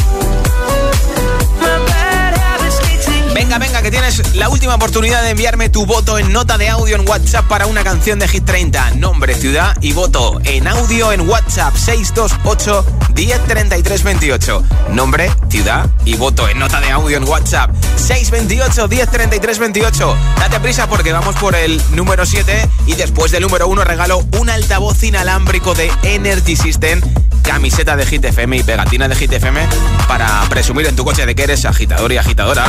Tienes 3.91 4.35
la 4.35 4.49
última 4.49 4.75
oportunidad 4.75 5.23
de 5.23 5.31
enviarme 5.31 5.69
tu 5.69 5.87
voto 5.87 6.19
en 6.19 6.33
nota 6.33 6.59
de 6.59 6.69
audio 6.69 6.97
en 6.97 7.09
WhatsApp 7.09 7.47
para 7.47 7.67
una 7.67 7.85
canción 7.85 8.19
de 8.19 8.27
Hit 8.27 8.45
30. 8.45 8.93
Nombre, 8.93 9.35
ciudad 9.35 9.77
y 9.81 9.93
voto 9.93 10.41
en 10.45 10.67
audio 10.67 11.13
en 11.13 11.29
WhatsApp 11.29 11.77
628 11.77 12.85
1033 13.15 14.03
28. 14.03 14.65
Nombre, 14.91 15.31
ciudad 15.49 15.89
y 16.05 16.17
voto 16.17 16.49
en 16.49 16.59
nota 16.59 16.81
de 16.81 16.91
audio 16.91 17.17
en 17.17 17.25
WhatsApp 17.25 17.71
628 17.97 18.89
1033 18.89 19.59
28. 19.59 20.17
Date 20.39 20.61
prisa 20.61 20.89
porque 20.89 21.13
vamos 21.13 21.37
por 21.37 21.55
el 21.55 21.81
número 21.93 22.27
7 22.27 22.69
y 22.87 22.95
después 22.95 23.31
del 23.31 23.43
número 23.43 23.69
1 23.69 23.85
regalo 23.85 24.25
un 24.39 24.51
altavoz 24.51 25.03
inalámbrico 25.03 25.75
de 25.75 25.93
Energy 26.03 26.57
System 26.57 27.01
camiseta 27.47 27.97
de 27.97 28.05
Hit 28.05 28.25
FM 28.25 28.57
y 28.57 28.63
pegatina 28.63 29.09
de 29.09 29.15
Hit 29.15 29.33
FM 29.33 29.61
para 30.09 30.43
presumir 30.49 30.87
en 30.87 30.97
tu 30.97 31.05
coche 31.05 31.25
de 31.25 31.35
que 31.35 31.45
eres 31.45 31.65
agitador 31.65 32.13
y 32.13 32.19
agitadora. 32.19 32.65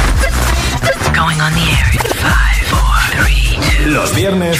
Los 3.85 4.13
viernes 4.15 4.59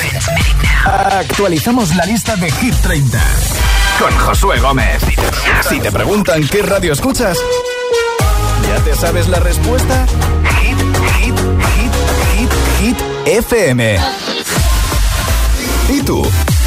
actualizamos 0.85 1.95
la 1.95 2.05
lista 2.05 2.35
de 2.35 2.51
Hit 2.51 2.73
30 2.81 3.19
con 3.99 4.17
Josué 4.17 4.59
Gómez. 4.59 5.01
Si 5.69 5.79
te 5.79 5.91
preguntan 5.91 6.47
qué 6.47 6.63
radio 6.63 6.93
escuchas, 6.93 7.37
¿ya 8.67 8.83
te 8.83 8.95
sabes 8.95 9.27
la 9.27 9.39
respuesta? 9.39 10.05
Hit, 10.61 10.77
hit, 11.19 11.35
hit, 11.75 11.91
hit, 12.33 12.51
hit, 12.79 12.97
FM. 13.25 13.99
¿Y 15.89 16.01
tú? 16.01 16.27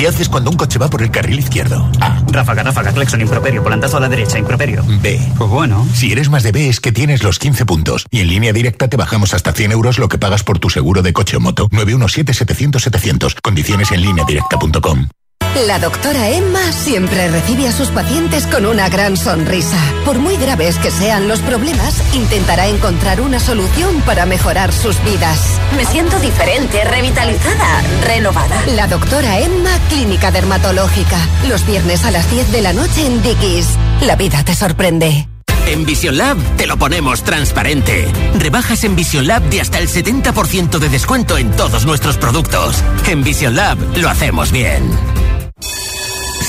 ¿Qué 0.00 0.08
haces 0.08 0.30
cuando 0.30 0.50
un 0.50 0.56
coche 0.56 0.78
va 0.78 0.88
por 0.88 1.02
el 1.02 1.10
carril 1.10 1.40
izquierdo? 1.40 1.86
A. 2.00 2.22
Ráfaga, 2.28 2.62
ráfaga, 2.62 2.90
claxon, 2.90 3.20
improperio, 3.20 3.62
volantazo 3.62 3.98
a 3.98 4.00
la 4.00 4.08
derecha, 4.08 4.38
improperio. 4.38 4.82
B. 5.02 5.20
Pues 5.36 5.50
bueno. 5.50 5.86
Si 5.92 6.10
eres 6.10 6.30
más 6.30 6.42
de 6.42 6.52
B 6.52 6.70
es 6.70 6.80
que 6.80 6.90
tienes 6.90 7.22
los 7.22 7.38
15 7.38 7.66
puntos. 7.66 8.06
Y 8.10 8.20
en 8.20 8.28
línea 8.28 8.54
directa 8.54 8.88
te 8.88 8.96
bajamos 8.96 9.34
hasta 9.34 9.52
100 9.52 9.72
euros 9.72 9.98
lo 9.98 10.08
que 10.08 10.16
pagas 10.16 10.42
por 10.42 10.58
tu 10.58 10.70
seguro 10.70 11.02
de 11.02 11.12
coche 11.12 11.36
o 11.36 11.40
moto. 11.40 11.68
917-700-700. 11.68 13.42
Condiciones 13.42 13.92
en 13.92 14.00
línea 14.00 14.24
directa.com. 14.24 15.08
La 15.54 15.80
doctora 15.80 16.28
Emma 16.28 16.72
siempre 16.72 17.28
recibe 17.28 17.66
a 17.66 17.72
sus 17.72 17.88
pacientes 17.88 18.46
con 18.46 18.66
una 18.66 18.88
gran 18.88 19.16
sonrisa. 19.16 19.78
Por 20.04 20.18
muy 20.18 20.36
graves 20.36 20.78
que 20.78 20.92
sean 20.92 21.26
los 21.26 21.40
problemas, 21.40 22.00
intentará 22.14 22.68
encontrar 22.68 23.20
una 23.20 23.40
solución 23.40 24.00
para 24.02 24.26
mejorar 24.26 24.72
sus 24.72 25.02
vidas. 25.02 25.58
Me 25.76 25.84
siento 25.84 26.20
diferente, 26.20 26.84
revitalizada, 26.84 27.82
renovada. 28.06 28.62
La 28.76 28.86
doctora 28.86 29.40
Emma, 29.40 29.70
Clínica 29.88 30.30
Dermatológica. 30.30 31.18
Los 31.48 31.66
viernes 31.66 32.04
a 32.04 32.12
las 32.12 32.30
10 32.30 32.52
de 32.52 32.62
la 32.62 32.72
noche 32.72 33.04
en 33.04 33.20
Dickies. 33.20 33.70
La 34.02 34.14
vida 34.14 34.44
te 34.44 34.54
sorprende. 34.54 35.28
En 35.66 35.84
Vision 35.84 36.16
Lab 36.16 36.38
te 36.56 36.68
lo 36.68 36.78
ponemos 36.78 37.22
transparente. 37.24 38.06
Rebajas 38.38 38.84
en 38.84 38.94
Vision 38.94 39.26
Lab 39.26 39.42
de 39.50 39.60
hasta 39.60 39.78
el 39.78 39.88
70% 39.88 40.78
de 40.78 40.88
descuento 40.88 41.36
en 41.36 41.50
todos 41.50 41.86
nuestros 41.86 42.18
productos. 42.18 42.82
En 43.08 43.24
Vision 43.24 43.56
Lab 43.56 43.78
lo 43.96 44.08
hacemos 44.08 44.52
bien. 44.52 44.90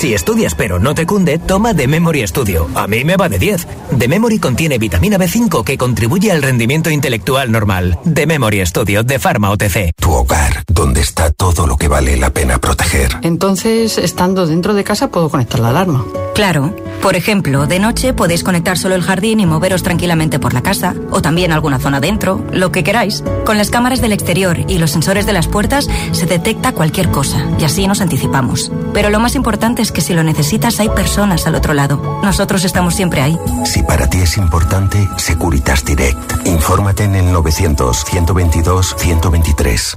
Si 0.02 0.14
estudias 0.14 0.56
pero 0.56 0.80
no 0.80 0.96
te 0.96 1.06
cunde, 1.06 1.38
toma 1.38 1.74
The 1.74 1.86
Memory 1.86 2.26
Studio. 2.26 2.68
A 2.74 2.88
mí 2.88 3.04
me 3.04 3.16
va 3.16 3.28
de 3.28 3.38
10. 3.38 3.68
The 4.00 4.08
Memory 4.08 4.40
contiene 4.40 4.76
vitamina 4.78 5.16
B5 5.16 5.62
que 5.62 5.78
contribuye 5.78 6.32
al 6.32 6.42
rendimiento 6.42 6.90
intelectual 6.90 7.52
normal. 7.52 8.00
The 8.12 8.26
Memory 8.26 8.66
Studio 8.66 9.04
de 9.04 9.20
Pharma 9.20 9.50
OTC. 9.50 9.92
Tu 9.94 10.10
hogar, 10.10 10.64
donde 10.66 11.02
está 11.02 11.30
todo 11.30 11.68
lo 11.68 11.76
que 11.76 11.86
vale 11.86 12.16
la 12.16 12.30
pena 12.30 12.58
proteger. 12.58 13.12
Entonces, 13.22 13.96
estando 13.96 14.48
dentro 14.48 14.74
de 14.74 14.82
casa, 14.82 15.08
puedo 15.08 15.28
conectar 15.28 15.60
la 15.60 15.68
alarma. 15.68 16.04
Claro. 16.34 16.74
Por 17.02 17.16
ejemplo, 17.16 17.66
de 17.66 17.80
noche 17.80 18.12
podéis 18.12 18.44
conectar 18.44 18.78
solo 18.78 18.94
el 18.94 19.02
jardín 19.02 19.40
y 19.40 19.46
moveros 19.46 19.82
tranquilamente 19.82 20.38
por 20.38 20.54
la 20.54 20.62
casa, 20.62 20.94
o 21.10 21.20
también 21.20 21.50
alguna 21.50 21.80
zona 21.80 22.00
dentro, 22.00 22.44
lo 22.52 22.70
que 22.70 22.84
queráis. 22.84 23.24
Con 23.44 23.58
las 23.58 23.70
cámaras 23.70 24.00
del 24.00 24.12
exterior 24.12 24.58
y 24.68 24.78
los 24.78 24.92
sensores 24.92 25.26
de 25.26 25.32
las 25.32 25.48
puertas 25.48 25.88
se 26.12 26.26
detecta 26.26 26.72
cualquier 26.72 27.10
cosa, 27.10 27.44
y 27.58 27.64
así 27.64 27.88
nos 27.88 28.00
anticipamos. 28.00 28.70
Pero 28.94 29.10
lo 29.10 29.18
más 29.18 29.34
importante 29.34 29.82
es 29.82 29.91
que 29.92 30.00
si 30.00 30.14
lo 30.14 30.22
necesitas 30.24 30.80
hay 30.80 30.88
personas 30.88 31.46
al 31.46 31.54
otro 31.54 31.74
lado. 31.74 32.20
Nosotros 32.22 32.64
estamos 32.64 32.94
siempre 32.94 33.20
ahí. 33.22 33.38
Si 33.64 33.82
para 33.82 34.08
ti 34.08 34.18
es 34.18 34.36
importante, 34.36 35.08
Securitas 35.16 35.84
Direct. 35.84 36.46
Infórmate 36.46 37.04
en 37.04 37.14
el 37.14 37.26
900-122-123. 37.34 39.96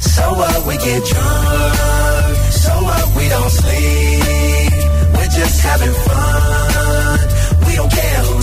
So 0.00 0.22
what 0.34 0.66
we 0.66 0.76
get 0.78 1.02
drunk, 1.04 2.36
so 2.50 2.72
what 2.82 3.16
we 3.16 3.28
don't 3.28 3.50
sleep. 3.50 4.72
We're 5.14 5.28
just 5.28 5.60
having 5.62 5.92
fun. 5.92 7.18
We 7.66 7.76
don't 7.76 7.90
care 7.90 8.18
who 8.24 8.41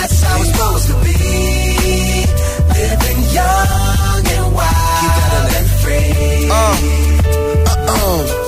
That's 0.00 0.22
how 0.22 0.40
it's 0.40 0.50
supposed 0.52 0.86
to 0.86 0.94
be. 1.02 1.18
Living 2.78 3.20
young 3.34 4.22
and 4.36 4.54
wild 4.54 5.50
and 5.58 5.68
free. 5.82 6.48
Uh-uh. 7.66 8.47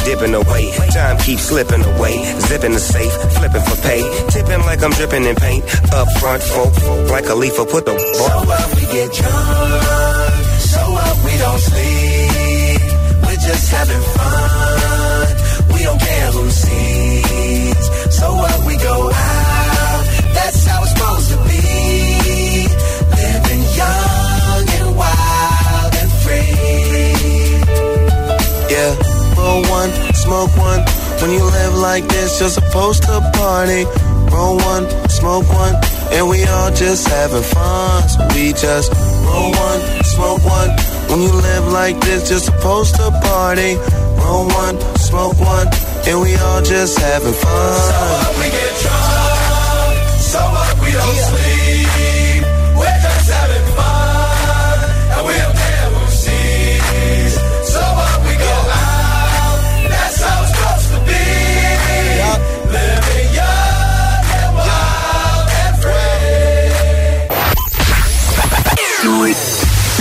dipping 0.03 0.33
away. 0.33 0.71
Time 0.91 1.17
keeps 1.17 1.43
slipping 1.43 1.83
away. 1.83 2.15
Zipping 2.39 2.73
the 2.73 2.79
safe, 2.79 3.13
flipping 3.37 3.61
for 3.61 3.77
pay. 3.81 4.01
Tipping 4.29 4.61
like 4.65 4.83
I'm 4.83 4.91
dripping 4.91 5.25
in 5.25 5.35
paint. 5.35 5.63
Up 5.93 6.07
front, 6.19 6.41
folk, 6.43 6.73
like 7.09 7.27
a 7.29 7.35
leaf, 7.35 7.55
put 7.57 7.85
the 7.85 7.97
So 7.97 8.27
what 8.49 8.67
we 8.75 8.81
get 8.93 9.09
drunk, 9.13 10.33
so 10.71 10.81
what 10.97 11.15
we 11.25 11.33
don't 11.43 11.61
sleep. 11.69 12.81
We're 13.23 13.43
just 13.49 13.71
having 13.71 14.03
fun. 14.17 15.27
We 15.73 15.83
don't 15.83 16.01
care 16.01 16.31
who 16.31 16.49
sees. 16.49 17.83
So 18.19 18.33
what 18.33 18.65
we 18.65 18.77
go 18.77 19.11
out. 19.13 20.03
That's 20.33 20.65
how 20.65 20.81
it's 20.83 20.91
supposed 20.91 21.31
to 21.31 21.37
be. 21.49 22.00
Roll 29.51 29.61
one, 29.69 29.91
smoke 30.13 30.55
one. 30.57 30.81
When 31.21 31.31
you 31.31 31.43
live 31.43 31.75
like 31.75 32.05
this, 32.07 32.39
you're 32.39 32.49
supposed 32.49 33.03
to 33.03 33.15
party. 33.33 33.83
Roll 34.31 34.57
one, 34.57 34.85
smoke 35.09 35.47
one, 35.49 35.75
and 36.15 36.29
we 36.29 36.43
all 36.45 36.71
just 36.71 37.07
having 37.07 37.43
fun. 37.43 38.09
So 38.09 38.27
we 38.33 38.53
just 38.53 38.91
roll 39.27 39.51
one, 39.51 39.81
smoke 40.03 40.43
one. 40.45 40.69
When 41.09 41.21
you 41.21 41.33
live 41.33 41.67
like 41.67 41.99
this, 42.01 42.29
you're 42.29 42.39
supposed 42.39 42.95
to 42.95 43.11
party. 43.23 43.75
Roll 44.23 44.47
one, 44.47 44.79
smoke 44.97 45.37
one, 45.39 45.67
and 46.07 46.21
we 46.21 46.35
all 46.35 46.61
just 46.61 46.97
having 46.99 47.33
fun. 47.33 47.79
So 47.91 47.99
what 48.13 48.31
we 48.39 48.47
get 48.57 48.73
drunk, 48.83 50.19
so 50.31 50.39
what 50.55 50.71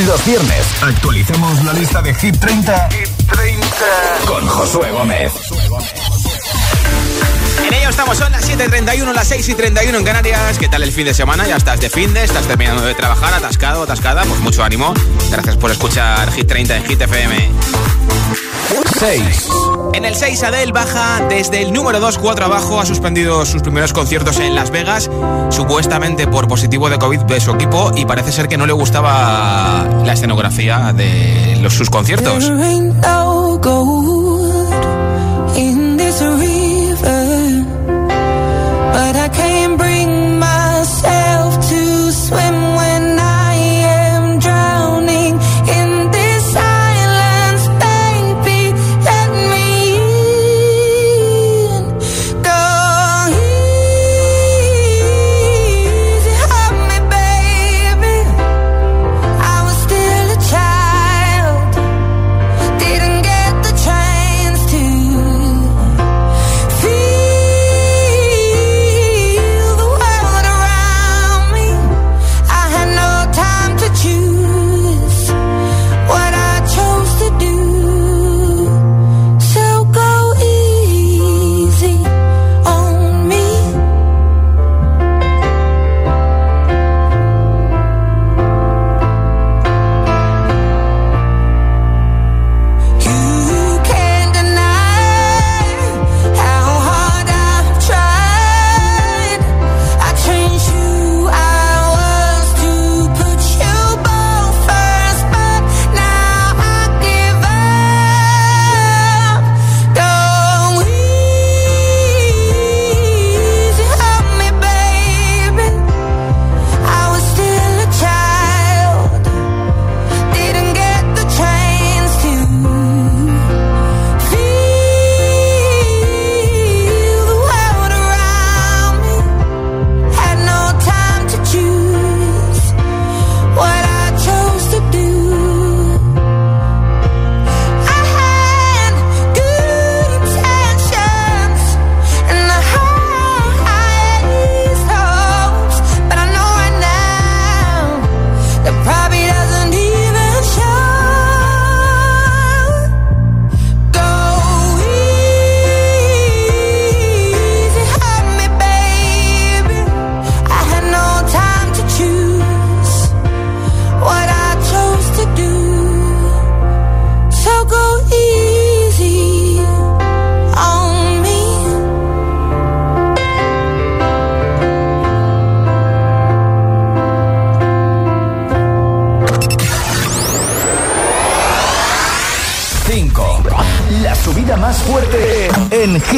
Los 0.06 0.24
viernes 0.24 0.66
actualicemos 0.82 1.62
la 1.62 1.74
lista 1.74 2.00
de 2.00 2.14
Hit 2.14 2.38
30, 2.38 2.88
Hit 2.90 3.08
30. 3.26 3.66
con 4.26 4.46
Josué 4.46 4.90
Gómez. 4.92 5.32
En 7.66 7.74
ello 7.74 7.90
estamos, 7.90 8.16
son 8.16 8.32
las 8.32 8.48
7.31, 8.48 9.12
las 9.12 9.30
6.31 9.30 9.98
en 9.98 10.04
Canarias. 10.04 10.58
¿Qué 10.58 10.68
tal 10.68 10.82
el 10.84 10.92
fin 10.92 11.04
de 11.04 11.12
semana? 11.12 11.46
Ya 11.46 11.56
estás 11.56 11.80
de 11.80 11.90
fin 11.90 12.14
de, 12.14 12.24
estás 12.24 12.46
terminando 12.46 12.82
de 12.82 12.94
trabajar, 12.94 13.34
atascado, 13.34 13.82
atascada. 13.82 14.22
Pues 14.24 14.40
mucho 14.40 14.64
ánimo. 14.64 14.94
Gracias 15.30 15.56
por 15.56 15.70
escuchar 15.70 16.32
Hit 16.32 16.46
30 16.46 16.76
en 16.78 16.84
Hit 16.86 17.00
FM. 17.02 17.50
6. 18.98 19.48
En 19.94 20.04
el 20.04 20.14
6, 20.14 20.42
Adele 20.42 20.72
baja 20.72 21.26
desde 21.28 21.62
el 21.62 21.72
número 21.72 22.00
2, 22.00 22.18
4 22.18 22.44
abajo. 22.44 22.80
Ha 22.80 22.86
suspendido 22.86 23.44
sus 23.44 23.62
primeros 23.62 23.92
conciertos 23.92 24.38
en 24.38 24.54
Las 24.54 24.70
Vegas, 24.70 25.10
supuestamente 25.50 26.26
por 26.26 26.48
positivo 26.48 26.88
de 26.88 26.98
COVID 26.98 27.20
de 27.20 27.40
su 27.40 27.50
equipo. 27.52 27.90
Y 27.96 28.04
parece 28.04 28.32
ser 28.32 28.48
que 28.48 28.56
no 28.56 28.66
le 28.66 28.72
gustaba 28.72 29.86
la 30.04 30.12
escenografía 30.12 30.92
de 30.92 31.58
los, 31.60 31.74
sus 31.74 31.90
conciertos. 31.90 32.50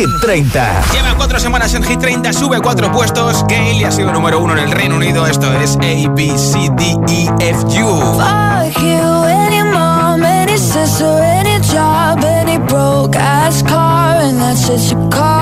Hit 0.03 0.11
30. 0.21 0.83
Lleva 0.93 1.15
cuatro 1.17 1.39
semanas 1.39 1.73
en 1.75 1.85
Hit 1.85 2.01
30, 2.01 2.33
sube 2.33 2.61
cuatro 2.61 2.91
puestos. 2.91 3.45
Gail 3.47 3.85
ha 3.85 3.93
sido 3.93 4.13
número 4.13 4.41
uno 4.41 4.53
en 4.55 4.65
el 4.65 4.73
Reino 4.73 4.97
Unido. 4.97 5.25
Esto 5.29 5.53
es 5.61 5.77
A, 5.77 6.11
B, 6.11 6.37
C, 6.37 6.73
D, 6.77 6.97
E, 7.09 7.31
F, 7.39 7.61
U. 7.85 8.01
Fuck 8.17 8.83
you, 8.83 9.25
any 9.29 9.63
mom, 9.63 10.25
any 10.25 10.59
sister, 10.59 11.23
any 11.23 11.61
job, 11.61 12.19
any 12.25 12.59
broke 12.59 13.17
ass 13.17 13.63
car, 13.63 14.17
and 14.23 14.41
that's 14.41 14.67
just 14.67 14.91
you 14.91 15.09
call 15.09 15.42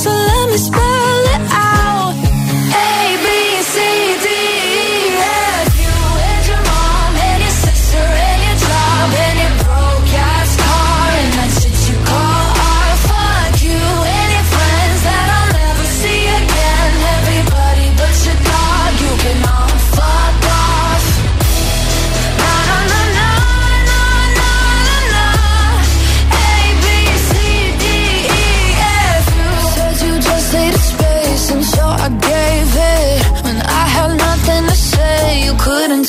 So 0.00 0.08
let 0.08 0.48
me 0.48 0.56
spell 0.56 0.89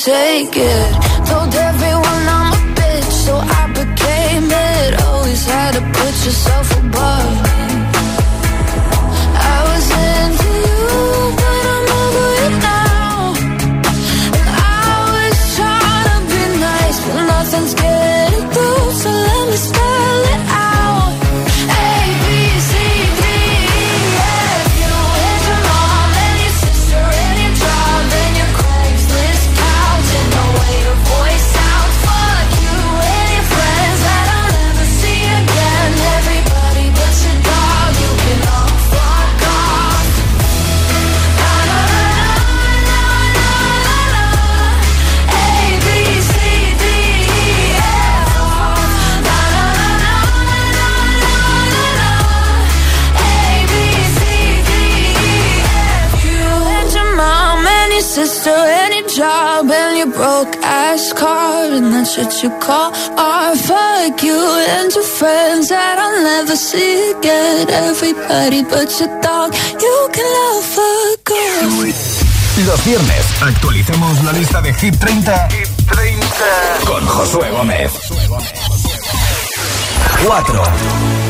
take 0.03 0.53
it. 0.55 1.40
What 62.17 62.43
you 62.43 62.49
call. 62.59 62.91
Fuck 62.91 64.23
you 64.23 64.39
friends 65.03 65.69
that 65.69 65.97
never 66.23 66.55
see 66.55 67.11
again. 67.11 67.69
Everybody 67.69 68.63
but 68.63 68.89
you 68.99 69.07
can. 71.25 71.91
Los 72.65 72.83
viernes 72.85 73.25
actualicemos 73.41 74.23
la 74.23 74.33
lista 74.33 74.61
de 74.61 74.73
Hit 74.73 74.97
30, 74.99 75.47
con 76.85 77.05
Josué 77.05 77.49
Gómez. 77.51 77.91
4. 80.25 81.20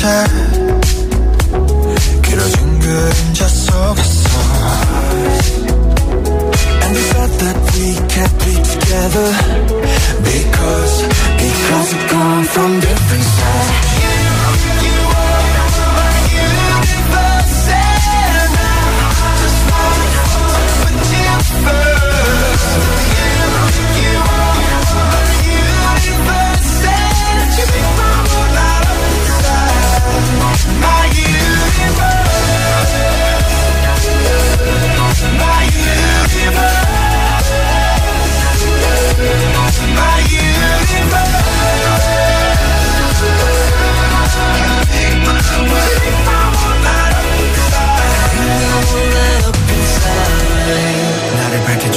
편했었지 0.00 0.06
길어진 2.22 2.78
그림자 2.80 3.48
속에서 3.48 4.38
And 6.82 6.94
we 6.94 7.02
thought 7.10 7.32
that 7.38 7.56
we 7.74 7.94
can't 8.08 8.38
be 8.44 8.54
together 8.62 9.28
Because, 10.22 11.02
because 11.36 11.94
we've 11.94 12.08
come 12.08 12.44
from 12.44 12.80
different 12.80 13.24
sides 13.24 13.89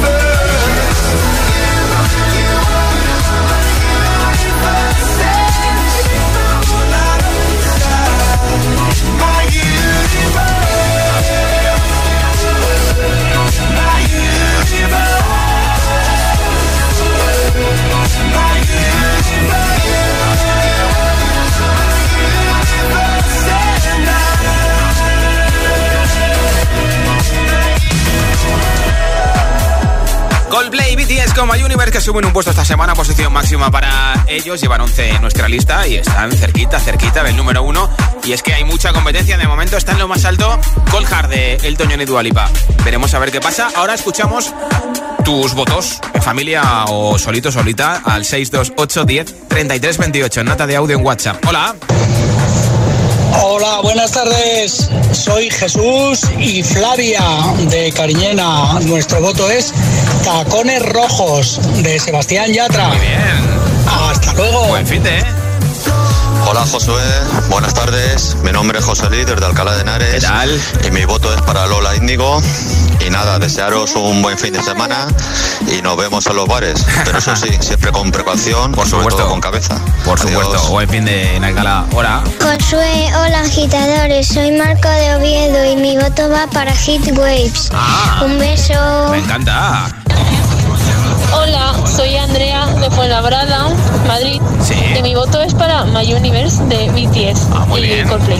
first 0.00 0.37
con 30.48 31.48
My 31.48 31.62
Universe 31.62 31.92
que 31.92 32.00
suben 32.00 32.24
un 32.24 32.32
puesto 32.32 32.50
esta 32.50 32.64
semana, 32.64 32.94
posición 32.94 33.32
máxima 33.32 33.70
para 33.70 34.24
ellos. 34.26 34.60
Llevan 34.60 34.80
11 34.80 35.10
en 35.10 35.22
nuestra 35.22 35.48
lista 35.48 35.86
y 35.86 35.96
están 35.96 36.32
cerquita, 36.32 36.80
cerquita 36.80 37.22
del 37.22 37.36
número 37.36 37.62
uno. 37.62 37.88
Y 38.24 38.32
es 38.32 38.42
que 38.42 38.54
hay 38.54 38.64
mucha 38.64 38.92
competencia. 38.92 39.36
De 39.36 39.46
momento 39.46 39.76
está 39.76 39.92
en 39.92 39.98
lo 39.98 40.08
más 40.08 40.24
alto 40.24 40.58
Cold 40.90 41.06
Hard 41.12 41.28
de 41.28 41.54
El 41.62 41.76
Toño 41.76 42.00
y 42.00 42.04
Dualipa. 42.04 42.50
Veremos 42.84 43.14
a 43.14 43.18
ver 43.18 43.30
qué 43.30 43.40
pasa. 43.40 43.70
Ahora 43.76 43.94
escuchamos 43.94 44.52
tus 45.24 45.54
votos 45.54 46.00
en 46.14 46.22
familia 46.22 46.84
o 46.88 47.18
solito, 47.18 47.52
solita 47.52 48.02
al 48.04 48.24
628 48.24 49.04
10 49.04 49.48
33 49.48 49.98
28. 49.98 50.44
Nota 50.44 50.66
de 50.66 50.76
audio 50.76 50.96
en 50.96 51.04
WhatsApp. 51.04 51.44
Hola. 51.46 51.76
Hola, 53.40 53.80
buenas 53.82 54.12
tardes. 54.12 54.90
Soy 55.12 55.50
Jesús 55.50 56.22
y 56.38 56.62
Flavia 56.62 57.22
de 57.70 57.92
Cariñena. 57.92 58.80
Nuestro 58.80 59.20
voto 59.20 59.48
es 59.50 59.72
Tacones 60.24 60.82
Rojos 60.82 61.60
de 61.82 61.98
Sebastián 61.98 62.52
Yatra. 62.52 62.88
Muy 62.88 62.98
bien. 62.98 63.20
Hasta 64.10 64.32
luego. 64.34 64.64
Buen 64.68 64.86
fin 64.86 65.02
de. 65.02 65.24
Hola 66.46 66.64
Josué, 66.70 67.02
buenas 67.50 67.74
tardes. 67.74 68.34
Mi 68.42 68.52
nombre 68.52 68.78
es 68.78 68.84
José 68.84 69.10
Líder 69.10 69.38
de 69.40 69.46
Alcalá 69.46 69.74
de 69.74 69.82
Henares. 69.82 70.14
¿Qué 70.14 70.20
tal? 70.20 70.60
Y 70.86 70.90
mi 70.90 71.04
voto 71.04 71.32
es 71.34 71.40
para 71.42 71.66
Lola 71.66 71.94
Índigo. 71.96 72.40
Y 73.06 73.10
nada, 73.10 73.38
desearos 73.38 73.94
un 73.96 74.22
buen 74.22 74.36
fin 74.38 74.52
de 74.52 74.62
semana 74.62 75.06
y 75.68 75.82
nos 75.82 75.96
vemos 75.96 76.26
en 76.26 76.36
los 76.36 76.46
bares. 76.48 76.84
Pero 77.04 77.18
eso 77.18 77.36
sí, 77.36 77.48
siempre 77.60 77.92
con 77.92 78.10
precaución, 78.10 78.72
Por 78.72 78.88
sobre 78.88 79.02
supuesto. 79.04 79.22
todo 79.22 79.30
con 79.30 79.40
cabeza. 79.40 79.78
Por 80.04 80.18
Adiós. 80.20 80.42
supuesto. 80.42 80.68
Buen 80.70 80.88
fin 80.88 81.04
de 81.04 81.36
en 81.36 81.44
Alcalá. 81.44 81.84
Hola. 81.94 82.22
Josué, 82.40 83.10
hola 83.14 83.40
agitadores, 83.40 84.26
soy 84.28 84.50
Marco 84.52 84.88
de 84.88 85.16
Oviedo 85.16 85.64
y 85.72 85.76
mi 85.76 85.96
voto 85.96 86.28
va 86.30 86.46
para 86.48 86.72
Hit 86.74 87.06
Waves. 87.16 87.68
Ah. 87.72 88.22
Un 88.24 88.38
beso. 88.38 89.08
Me 89.10 89.18
encanta. 89.18 89.86
Hola, 91.48 91.72
soy 91.96 92.14
Andrea 92.14 92.66
de 92.66 92.90
Fuenlabrada, 92.90 93.68
Madrid. 94.06 94.38
Sí. 94.62 94.74
Y 94.98 95.02
mi 95.02 95.14
voto 95.14 95.40
es 95.40 95.54
para 95.54 95.84
My 95.84 96.12
Universe 96.12 96.62
de 96.64 96.90
BTS 96.90 97.46
Ah, 97.54 97.64
muy 97.66 97.80
y 97.80 97.84
bien. 97.86 98.06
Coldplay. 98.06 98.38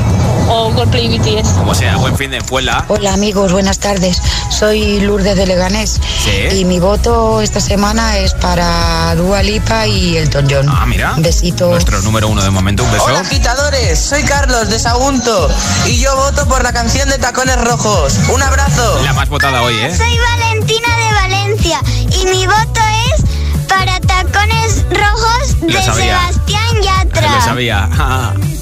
O 0.51 0.71
Coldplay 0.75 1.17
BTS. 1.19 1.49
Como 1.55 1.75
sea, 1.75 1.97
buen 1.97 2.15
fin 2.19 2.31
de 2.31 2.43
Puebla. 2.43 2.85
Hola 2.89 3.15
amigos, 3.15 3.51
buenas 3.53 3.79
tardes. 3.79 4.21
Soy 4.51 5.01
Lourdes 5.01 5.37
de 5.37 5.47
Leganés 5.47 5.99
Sí. 6.23 6.59
y 6.59 6.65
mi 6.67 6.81
voto 6.81 7.41
esta 7.41 7.61
semana 7.61 8.19
es 8.19 8.35
para 8.35 9.15
Dua 9.15 9.43
Lipa 9.43 9.87
y 9.87 10.19
Elton 10.19 10.47
John. 10.51 10.69
Ah, 10.69 10.85
mira. 10.85 11.15
Un 11.17 11.23
besito. 11.23 11.71
Nuestro 11.71 12.03
número 12.03 12.29
uno 12.29 12.43
de 12.43 12.51
momento. 12.51 12.85
Un 12.85 12.93
beso. 12.93 13.05
Hola 13.05 13.21
agitadores, 13.21 13.99
soy 13.99 14.23
Carlos 14.25 14.69
de 14.69 14.79
Sagunto 14.79 15.49
y 15.87 15.99
yo 15.99 16.15
voto 16.15 16.47
por 16.47 16.63
la 16.63 16.75
canción 16.75 17.09
de 17.09 17.17
Tacones 17.17 17.59
Rojos. 17.59 18.19
Un 18.35 18.43
abrazo. 18.43 19.01
La 19.03 19.15
más 19.15 19.31
votada 19.31 19.63
hoy, 19.63 19.75
¿eh? 19.77 19.97
Soy 19.97 20.19
Valentina 20.19 20.89
de 20.99 21.13
Valencia 21.15 21.28
y 21.57 22.27
mi 22.27 22.47
voto 22.47 22.81
es 23.15 23.67
para 23.69 23.99
Tacones 24.01 24.85
Rojos 24.91 25.61
de. 25.61 25.73
Sebastián 25.73 26.83
Yatra. 26.83 27.35
Lo 27.37 27.41
sabía. 27.41 27.89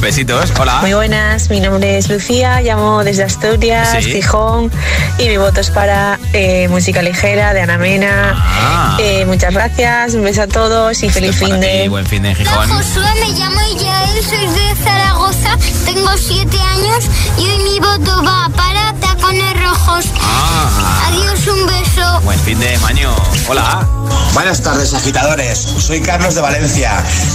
Besitos. 0.00 0.52
Hola. 0.58 0.78
Muy 0.80 0.94
buenas, 0.94 1.50
mi 1.50 1.60
nombre 1.60 1.98
es 1.98 2.08
Lucía, 2.08 2.60
llamo 2.60 3.02
desde 3.04 3.24
Asturias, 3.24 3.88
Sí. 4.00 4.12
Gijón 4.12 4.70
y 5.18 5.28
mi 5.28 5.36
voto 5.36 5.60
es 5.60 5.70
para 5.70 6.18
eh, 6.32 6.68
música 6.68 7.02
ligera 7.02 7.52
de 7.52 7.62
Ana 7.62 7.78
Mena. 7.78 8.34
Ah. 8.36 8.96
Eh, 9.00 9.24
muchas 9.26 9.52
gracias, 9.52 10.14
un 10.14 10.22
beso 10.22 10.42
a 10.42 10.46
todos 10.46 11.02
y 11.02 11.10
feliz 11.10 11.36
fin 11.36 11.60
de. 11.60 11.88
buen 11.88 12.06
fin 12.06 12.22
de 12.22 12.34
Gijón. 12.34 12.68
Josué, 12.68 13.06
me 13.20 13.30
llamo 13.38 13.60
Yael, 13.78 14.24
soy 14.24 14.46
de 14.46 14.74
Zaragoza, 14.82 15.56
tengo 15.84 16.10
siete 16.16 16.58
años 16.60 17.04
y 17.38 17.48
hoy 17.48 17.58
mi 17.64 17.78
voto 17.80 18.22
va 18.24 18.48
para 18.56 18.94
Tacones 19.00 19.60
Rojos. 19.62 20.04
Ah. 20.22 21.08
Adiós, 21.08 21.46
un 21.48 21.66
beso. 21.66 22.20
Buen 22.22 22.38
fin 22.40 22.58
de 22.60 22.78
Maño. 22.78 23.14
Hola. 23.48 23.86
Buenas 24.34 24.62
tardes, 24.62 24.94
agitadores. 24.94 25.58
Soy 25.58 26.00
Carlos 26.00 26.34
de 26.34 26.40
Valencia 26.42 26.92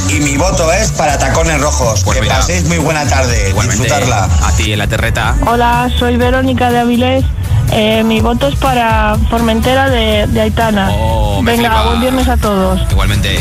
y 0.10 0.20
mi 0.22 0.38
voto 0.38 0.72
es 0.72 0.90
para 0.92 1.18
Tacones 1.18 1.60
Rojos. 1.60 2.02
Pues 2.06 2.20
que 2.20 2.26
muy 2.66 2.78
buena 2.78 3.06
tarde. 3.08 3.50
Igualmente. 3.50 3.84
Disfrutarla. 3.84 4.30
A 4.48 4.52
ti 4.56 4.74
en 4.74 4.80
la 4.80 4.88
terreta. 4.88 5.36
Hola, 5.48 5.90
soy 5.98 6.18
Verónica 6.18 6.72
de 6.72 6.80
Avilés. 6.80 7.26
Eh, 7.72 8.04
mi 8.04 8.20
voto 8.22 8.48
es 8.48 8.56
para 8.56 9.18
Formentera 9.30 9.90
de, 9.90 10.28
de 10.28 10.42
Aitana. 10.42 10.90
Oh, 10.92 11.42
Venga, 11.44 11.70
flipa. 11.70 11.84
buen 11.88 12.02
viernes 12.02 12.28
a 12.28 12.38
todos. 12.38 12.80
Igualmente. 12.92 13.40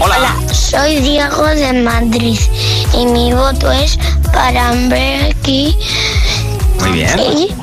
Hola. 0.00 0.34
soy 0.52 0.96
Diego 1.00 1.46
de 1.46 1.72
Madrid 1.74 2.38
y 2.98 3.06
mi 3.06 3.32
voto 3.32 3.70
es 3.70 3.98
para 4.32 4.72
Becky 4.72 5.76
Muy 6.80 6.90
bien. 6.90 7.18
y 7.20 7.54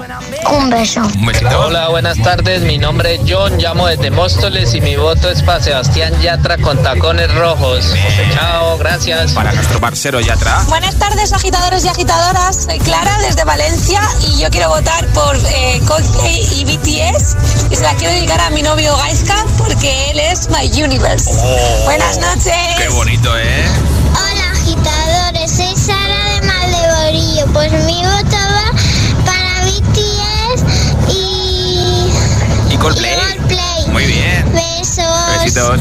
un 0.51 0.69
beso. 0.69 1.01
Un 1.01 1.25
besito. 1.25 1.59
Hola, 1.59 1.89
buenas 1.89 2.17
tardes. 2.21 2.61
Mi 2.61 2.77
nombre 2.77 3.15
es 3.15 3.21
John, 3.27 3.57
llamo 3.57 3.87
desde 3.87 4.11
Móstoles 4.11 4.73
y 4.73 4.81
mi 4.81 4.95
voto 4.95 5.29
es 5.29 5.41
para 5.43 5.61
Sebastián 5.61 6.13
Yatra 6.21 6.57
con 6.57 6.81
tacones 6.81 7.33
rojos. 7.35 7.93
Chao, 8.33 8.77
gracias. 8.77 9.33
Para 9.33 9.51
nuestro 9.51 9.79
parcero 9.79 10.19
Yatra. 10.19 10.63
Buenas 10.67 10.95
tardes, 10.97 11.33
agitadores 11.33 11.85
y 11.85 11.89
agitadoras. 11.89 12.65
Soy 12.65 12.79
Clara 12.79 13.17
desde 13.21 13.43
Valencia 13.43 14.01
y 14.27 14.39
yo 14.39 14.49
quiero 14.49 14.69
votar 14.69 15.05
por 15.07 15.35
eh, 15.35 15.81
Coldplay 15.87 16.47
y 16.55 16.65
BTS. 16.65 17.35
Y 17.71 17.75
se 17.75 17.83
la 17.83 17.93
quiero 17.95 18.13
dedicar 18.13 18.41
a 18.41 18.49
mi 18.49 18.61
novio 18.61 18.95
Gaizka 18.97 19.45
porque 19.57 20.11
él 20.11 20.19
es 20.19 20.49
My 20.49 20.69
Universe. 20.81 21.29
Oh. 21.31 21.83
Buenas 21.85 22.17
noches. 22.19 22.53
Qué 22.77 22.89
bonito, 22.89 23.37
¿eh? 23.37 23.98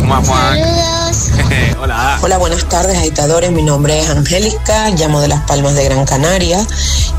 Hola. 1.81 2.19
Hola, 2.23 2.39
buenas 2.39 2.67
tardes, 2.67 2.97
agitadores. 2.97 3.53
Mi 3.53 3.63
nombre 3.63 4.01
es 4.01 4.09
Angélica, 4.09 4.89
llamo 4.91 5.21
de 5.21 5.29
Las 5.29 5.43
Palmas 5.43 5.75
de 5.75 5.85
Gran 5.85 6.07
Canaria 6.07 6.67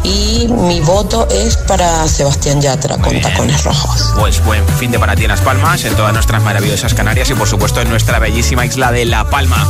y 0.03 0.47
mi 0.49 0.79
voto 0.81 1.27
es 1.29 1.57
para 1.57 2.07
Sebastián 2.07 2.61
Yatra 2.61 2.97
con 2.97 3.19
tacones 3.21 3.63
rojos. 3.63 4.13
Pues 4.17 4.43
buen 4.43 4.65
fin 4.79 4.91
de 4.91 4.99
para 4.99 5.15
ti 5.15 5.23
en 5.23 5.29
Las 5.29 5.41
Palmas, 5.41 5.83
en 5.85 5.95
todas 5.95 6.13
nuestras 6.13 6.41
maravillosas 6.43 6.93
Canarias 6.93 7.29
y 7.29 7.33
por 7.33 7.47
supuesto 7.47 7.81
en 7.81 7.89
nuestra 7.89 8.19
bellísima 8.19 8.65
isla 8.65 8.91
de 8.91 9.05
La 9.05 9.29
Palma. 9.29 9.67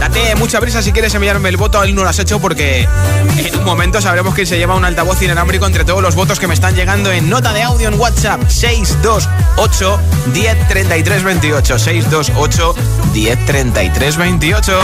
Date 0.00 0.34
mucha 0.36 0.60
prisa 0.60 0.82
si 0.82 0.92
quieres 0.92 1.14
enviarme 1.14 1.48
el 1.48 1.56
voto, 1.56 1.78
aún 1.78 1.94
no 1.94 2.02
lo 2.02 2.08
has 2.08 2.18
hecho 2.18 2.40
porque 2.40 2.88
en 3.36 3.58
un 3.58 3.64
momento 3.64 4.00
sabremos 4.00 4.34
quién 4.34 4.46
se 4.46 4.58
lleva 4.58 4.74
un 4.74 4.84
altavoz 4.84 5.22
inalámbrico 5.22 5.66
entre 5.66 5.84
todos 5.84 6.02
los 6.02 6.14
votos 6.14 6.38
que 6.38 6.46
me 6.46 6.54
están 6.54 6.74
llegando 6.74 7.10
en 7.10 7.28
nota 7.28 7.52
de 7.52 7.62
audio 7.62 7.88
en 7.88 7.98
WhatsApp 7.98 8.48
628 8.48 10.00
1033 10.32 11.24
28 11.24 11.78
628 11.78 12.74
1033 13.12 14.16
28 14.16 14.80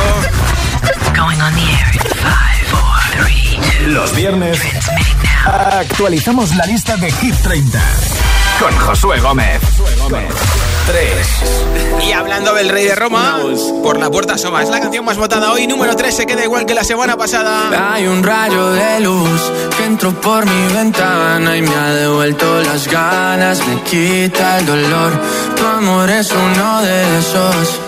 Los 3.87 4.15
viernes 4.15 4.61
actualizamos 5.47 6.55
la 6.57 6.67
lista 6.67 6.97
de 6.97 7.11
Hit 7.11 7.35
30 7.43 7.81
con 8.61 8.77
Josué 8.79 9.21
Gómez. 9.21 9.61
3. 10.87 12.07
Y 12.07 12.13
hablando 12.13 12.55
del 12.55 12.69
rey 12.69 12.87
de 12.87 12.95
Roma, 12.95 13.39
por 13.83 13.99
la 13.99 14.11
puerta 14.11 14.35
asoma. 14.35 14.63
Es 14.63 14.71
la 14.71 14.81
canción 14.81 15.05
más 15.05 15.17
votada 15.17 15.53
hoy, 15.53 15.67
número 15.67 15.95
3, 15.95 16.15
se 16.15 16.27
queda 16.27 16.45
igual 16.45 16.67
que 16.67 16.75
la 16.75 16.85
semana 16.85 17.17
pasada. 17.17 17.93
Hay 17.95 18.07
un 18.07 18.23
rayo 18.23 18.71
de 18.73 19.01
luz 19.01 19.53
que 19.77 19.85
entró 19.85 20.13
por 20.21 20.45
mi 20.47 20.73
ventana 20.73 21.57
y 21.57 21.63
me 21.63 21.75
ha 21.75 21.95
devuelto 21.95 22.61
las 22.63 22.89
ganas, 22.89 23.61
me 23.67 23.83
quita 23.83 24.59
el 24.59 24.67
dolor. 24.67 25.13
Tu 25.55 25.67
amor 25.67 26.11
es 26.11 26.33
uno 26.33 26.83
de 26.83 27.19
esos 27.19 27.88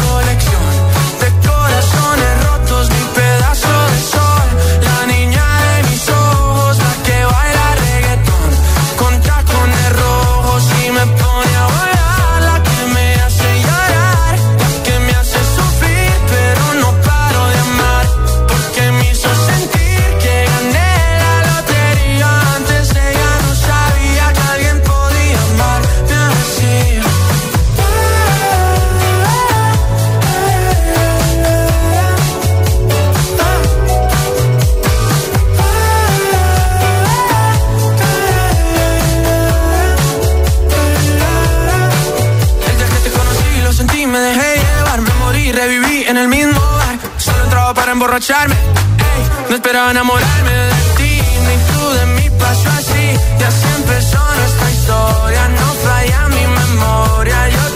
no 49.49 49.55
esperaba 49.55 49.91
enamorarme 49.91 50.51
de 50.51 50.73
ti, 50.97 51.21
ni 51.47 51.55
tú 51.71 51.89
de 51.91 52.05
mí 52.07 52.29
pasó 52.37 52.67
así. 52.77 53.17
Y 53.39 53.43
así 53.43 53.67
empezó 53.77 54.19
nuestra 54.35 54.69
historia, 54.69 55.47
no 55.47 55.67
falla 55.85 56.27
mi 56.27 56.45
memoria. 56.45 57.47
Yo 57.47 57.70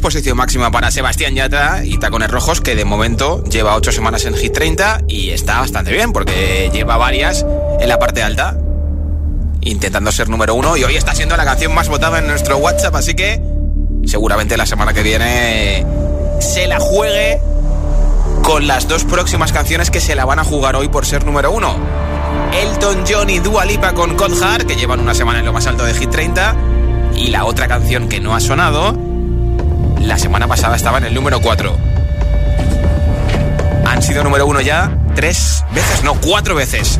repite 0.00 0.30
en 0.30 0.36
el 0.36 0.36
3, 0.36 0.36
posición 0.36 0.36
máxima 0.36 0.70
para 0.70 0.90
Sebastián 0.90 1.34
Yatra 1.34 1.84
y 1.84 1.98
Tacones 1.98 2.30
Rojos, 2.30 2.60
que 2.60 2.74
de 2.74 2.84
momento 2.84 3.44
lleva 3.44 3.76
8 3.76 3.92
semanas 3.92 4.24
en 4.24 4.34
Hit 4.34 4.52
30 4.52 5.02
y 5.08 5.30
está 5.30 5.60
bastante 5.60 5.92
bien, 5.92 6.12
porque 6.12 6.70
lleva 6.72 6.96
varias 6.96 7.44
en 7.80 7.88
la 7.88 7.98
parte 7.98 8.22
alta, 8.22 8.56
intentando 9.60 10.10
ser 10.12 10.28
número 10.28 10.54
uno, 10.54 10.76
y 10.76 10.84
hoy 10.84 10.96
está 10.96 11.14
siendo 11.14 11.36
la 11.36 11.44
canción 11.44 11.74
más 11.74 11.88
votada 11.88 12.18
en 12.18 12.26
nuestro 12.26 12.56
WhatsApp, 12.58 12.94
así 12.94 13.14
que 13.14 13.40
seguramente 14.06 14.56
la 14.56 14.66
semana 14.66 14.92
que 14.92 15.02
viene 15.02 15.84
se 16.40 16.66
la 16.66 16.80
juegue 16.80 17.38
con 18.42 18.66
las 18.66 18.88
dos 18.88 19.04
próximas 19.04 19.52
canciones 19.52 19.90
que 19.90 20.00
se 20.00 20.14
la 20.14 20.24
van 20.24 20.38
a 20.38 20.44
jugar 20.44 20.76
hoy 20.76 20.88
por 20.88 21.04
ser 21.04 21.24
número 21.24 21.52
uno. 21.52 21.76
Elton 22.52 23.04
John 23.08 23.30
y 23.30 23.38
Dua 23.38 23.64
Lipa 23.64 23.92
con 23.92 24.16
Cold 24.16 24.66
que 24.66 24.74
llevan 24.74 25.00
una 25.00 25.14
semana 25.14 25.38
en 25.40 25.44
lo 25.44 25.52
más 25.52 25.66
alto 25.66 25.84
de 25.84 25.94
Hit 25.94 26.10
30. 26.10 26.56
Y 27.16 27.28
la 27.28 27.44
otra 27.44 27.68
canción 27.68 28.08
que 28.08 28.18
no 28.20 28.34
ha 28.34 28.40
sonado, 28.40 28.96
la 30.00 30.18
semana 30.18 30.48
pasada 30.48 30.76
estaba 30.76 30.98
en 30.98 31.04
el 31.04 31.14
número 31.14 31.40
4. 31.40 31.76
Han 33.86 34.02
sido 34.02 34.24
número 34.24 34.46
uno 34.46 34.60
ya 34.60 34.96
tres 35.14 35.64
veces, 35.72 36.02
no, 36.02 36.14
cuatro 36.14 36.54
veces. 36.54 36.98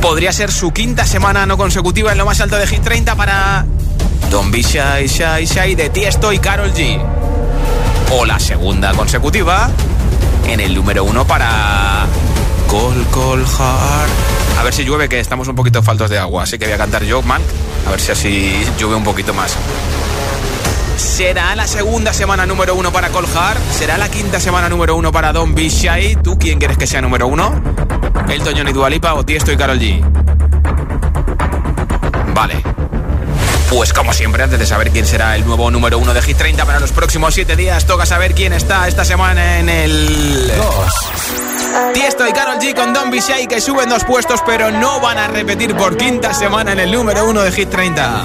Podría 0.00 0.32
ser 0.32 0.50
su 0.50 0.72
quinta 0.72 1.06
semana 1.06 1.46
no 1.46 1.56
consecutiva 1.56 2.12
en 2.12 2.18
lo 2.18 2.26
más 2.26 2.40
alto 2.40 2.56
de 2.56 2.66
Hit 2.66 2.82
30 2.82 3.14
para 3.16 3.64
Don 4.30 4.50
Be 4.50 4.62
Shy, 4.62 5.06
Shy, 5.06 5.46
Shy 5.46 5.74
de 5.74 5.90
Tiesto 5.90 6.32
y 6.32 6.38
Carol 6.38 6.72
G. 6.72 7.00
O 8.12 8.24
la 8.24 8.38
segunda 8.38 8.92
consecutiva 8.92 9.70
en 10.46 10.60
el 10.60 10.74
número 10.74 11.04
uno 11.04 11.26
para 11.26 12.06
Col 12.68 13.06
Col 13.10 13.46
Heart. 13.46 14.10
A 14.58 14.62
ver 14.62 14.72
si 14.72 14.84
llueve, 14.84 15.08
que 15.08 15.20
estamos 15.20 15.48
un 15.48 15.56
poquito 15.56 15.82
faltos 15.82 16.10
de 16.10 16.18
agua, 16.18 16.44
así 16.44 16.58
que 16.58 16.66
voy 16.66 16.74
a 16.74 16.78
cantar 16.78 17.04
yo, 17.04 17.22
man. 17.22 17.42
A 17.86 17.90
ver 17.90 18.00
si 18.00 18.12
así 18.12 18.64
llueve 18.78 18.96
un 18.96 19.04
poquito 19.04 19.34
más. 19.34 19.56
¿Será 20.96 21.54
la 21.56 21.66
segunda 21.66 22.12
semana 22.12 22.46
número 22.46 22.74
uno 22.74 22.92
para 22.92 23.08
Coljar? 23.08 23.56
¿Será 23.72 23.98
la 23.98 24.08
quinta 24.08 24.38
semana 24.40 24.68
número 24.68 24.96
uno 24.96 25.10
para 25.10 25.32
Don 25.32 25.54
Be 25.54 25.68
Shy? 25.68 26.16
¿Tú 26.22 26.38
quién 26.38 26.58
quieres 26.58 26.78
que 26.78 26.86
sea 26.86 27.00
número 27.00 27.26
uno? 27.26 27.60
¿El 28.28 28.42
Toñón 28.42 28.68
y 28.68 29.00
o 29.06 29.24
Tiesto 29.24 29.52
y 29.52 29.56
Carol 29.56 29.78
G? 29.78 30.02
Vale. 32.34 32.62
Pues 33.70 33.92
como 33.92 34.12
siempre, 34.12 34.42
antes 34.44 34.58
de 34.58 34.66
saber 34.66 34.90
quién 34.90 35.04
será 35.04 35.34
el 35.34 35.44
nuevo 35.44 35.70
número 35.70 35.98
uno 35.98 36.14
de 36.14 36.22
Hit 36.22 36.36
30 36.36 36.64
para 36.64 36.78
los 36.78 36.92
próximos 36.92 37.34
siete 37.34 37.56
días, 37.56 37.86
toca 37.86 38.06
saber 38.06 38.34
quién 38.34 38.52
está 38.52 38.86
esta 38.86 39.04
semana 39.04 39.58
en 39.58 39.68
el... 39.68 40.52
2. 40.56 41.92
Tiesto 41.92 42.28
y 42.28 42.32
Carol 42.32 42.58
G 42.58 42.74
con 42.74 42.92
Don 42.92 43.10
Be 43.10 43.20
Shy 43.20 43.48
que 43.48 43.60
suben 43.60 43.88
dos 43.88 44.04
puestos 44.04 44.40
pero 44.46 44.70
no 44.70 45.00
van 45.00 45.18
a 45.18 45.26
repetir 45.26 45.74
por 45.74 45.96
quinta 45.96 46.32
semana 46.32 46.72
en 46.72 46.80
el 46.80 46.92
número 46.92 47.28
uno 47.28 47.42
de 47.42 47.50
Hit 47.50 47.70
30. 47.70 48.24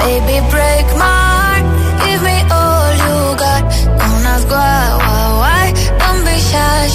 Baby, 0.00 0.40
break 0.50 0.86
my 0.96 1.12
heart. 1.36 1.64
Give 2.04 2.22
me 2.22 2.38
all 2.58 2.90
you 3.04 3.16
got. 3.36 3.62
Don't 4.00 4.24
ask 4.32 4.48
why, 4.48 4.96
why, 5.04 5.24
why. 5.42 5.64
Don't 6.00 6.22
be 6.24 6.36
shy. 6.38 6.88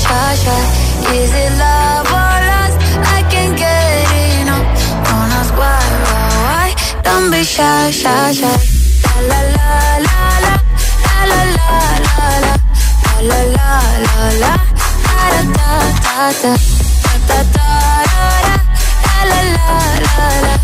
Is 1.14 1.32
it 1.44 1.52
love 1.64 2.08
or 2.20 2.36
lust? 2.50 2.78
I 3.16 3.20
can't 3.32 3.56
get 3.64 4.10
enough. 4.42 4.68
Don't 5.06 5.32
ask 5.40 5.54
why, 5.62 5.86
why. 6.06 6.68
Don't. 7.04 7.30
La 9.16 9.40
la 9.56 9.70
la 10.08 10.22
la 10.46 10.54
la 10.54 11.04
la 11.30 11.42
la 11.58 11.78
la 12.06 12.30
la 12.42 12.60
la 13.22 13.40
la 13.52 13.74
la 14.06 14.26
la 14.42 14.54
da 15.06 15.44
da 15.44 15.80
da 16.04 16.30
da 16.42 16.54
da 16.54 16.60
da 17.28 17.40
da 17.42 17.62
da 18.06 19.22
la 19.30 19.40
la 19.56 19.70
la 20.06 20.28
la 20.46 20.60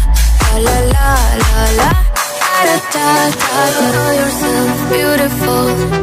la 0.60 0.76
la 0.80 1.08
la 1.42 1.66
la 1.80 2.11
da 2.66 2.76
da 2.94 3.30
da 3.42 3.64
da 3.78 3.92
Know 3.92 4.12
yourself 4.22 4.90
beautiful 4.90 6.01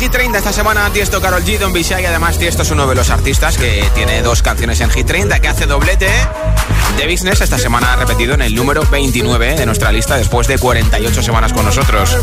Hit 0.00 0.12
30 0.12 0.38
esta 0.38 0.52
semana 0.54 0.90
Tiesto, 0.90 1.20
Carol 1.20 1.44
G, 1.44 1.58
Don 1.58 1.74
Bishai 1.74 2.06
además 2.06 2.38
Tiesto 2.38 2.62
es 2.62 2.70
uno 2.70 2.86
de 2.86 2.94
los 2.94 3.10
artistas 3.10 3.58
que 3.58 3.84
tiene 3.94 4.22
dos 4.22 4.40
canciones 4.40 4.80
en 4.80 4.88
Hit 4.88 5.06
30 5.06 5.40
que 5.40 5.48
hace 5.48 5.66
doblete. 5.66 6.08
de 6.96 7.06
Business 7.06 7.42
esta 7.42 7.58
semana 7.58 7.92
ha 7.92 7.96
repetido 7.96 8.32
en 8.32 8.40
el 8.40 8.54
número 8.54 8.82
29 8.90 9.56
de 9.56 9.66
nuestra 9.66 9.92
lista 9.92 10.16
después 10.16 10.48
de 10.48 10.56
48 10.56 11.22
semanas 11.22 11.52
con 11.52 11.66
nosotros. 11.66 12.16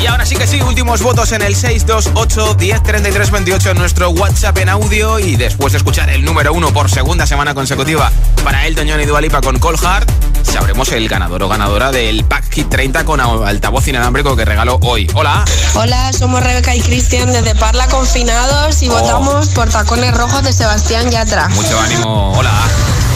Y 0.00 0.06
ahora 0.06 0.24
sí 0.24 0.34
que 0.34 0.46
sí, 0.46 0.60
últimos 0.62 1.02
votos 1.02 1.30
en 1.32 1.42
el 1.42 1.54
628 1.54 2.54
10 2.54 2.82
28 3.30 3.70
en 3.70 3.76
nuestro 3.78 4.10
WhatsApp 4.10 4.56
en 4.58 4.70
audio. 4.70 5.18
Y 5.18 5.36
después 5.36 5.72
de 5.72 5.78
escuchar 5.78 6.08
el 6.08 6.24
número 6.24 6.54
uno 6.54 6.72
por 6.72 6.90
segunda 6.90 7.26
semana 7.26 7.54
consecutiva 7.54 8.10
para 8.42 8.66
Elton 8.66 8.88
John 8.88 9.00
y 9.00 9.04
Dualipa 9.04 9.42
con 9.42 9.58
Cold 9.58 9.78
Heart, 9.78 10.10
sabremos 10.42 10.90
el 10.92 11.06
ganador 11.06 11.42
o 11.42 11.48
ganadora 11.48 11.92
del 11.92 12.24
Pack 12.24 12.48
Kit 12.48 12.68
30 12.70 13.04
con 13.04 13.20
altavoz 13.20 13.86
inalámbrico 13.88 14.34
que 14.36 14.46
regaló 14.46 14.78
hoy. 14.82 15.06
Hola. 15.14 15.44
Hola, 15.74 16.12
somos 16.14 16.42
Rebeca 16.42 16.74
y 16.74 16.80
Cristian 16.80 17.30
desde 17.32 17.54
Parla 17.54 17.86
Confinados 17.88 18.82
y 18.82 18.88
Oh. 18.88 18.92
votamos 18.92 19.48
por 19.48 19.68
Tacones 19.68 20.16
Rojos 20.16 20.42
de 20.42 20.52
Sebastián 20.54 21.10
Yatra. 21.10 21.48
Mucho 21.50 21.78
ánimo. 21.78 22.32
Hola. 22.38 22.50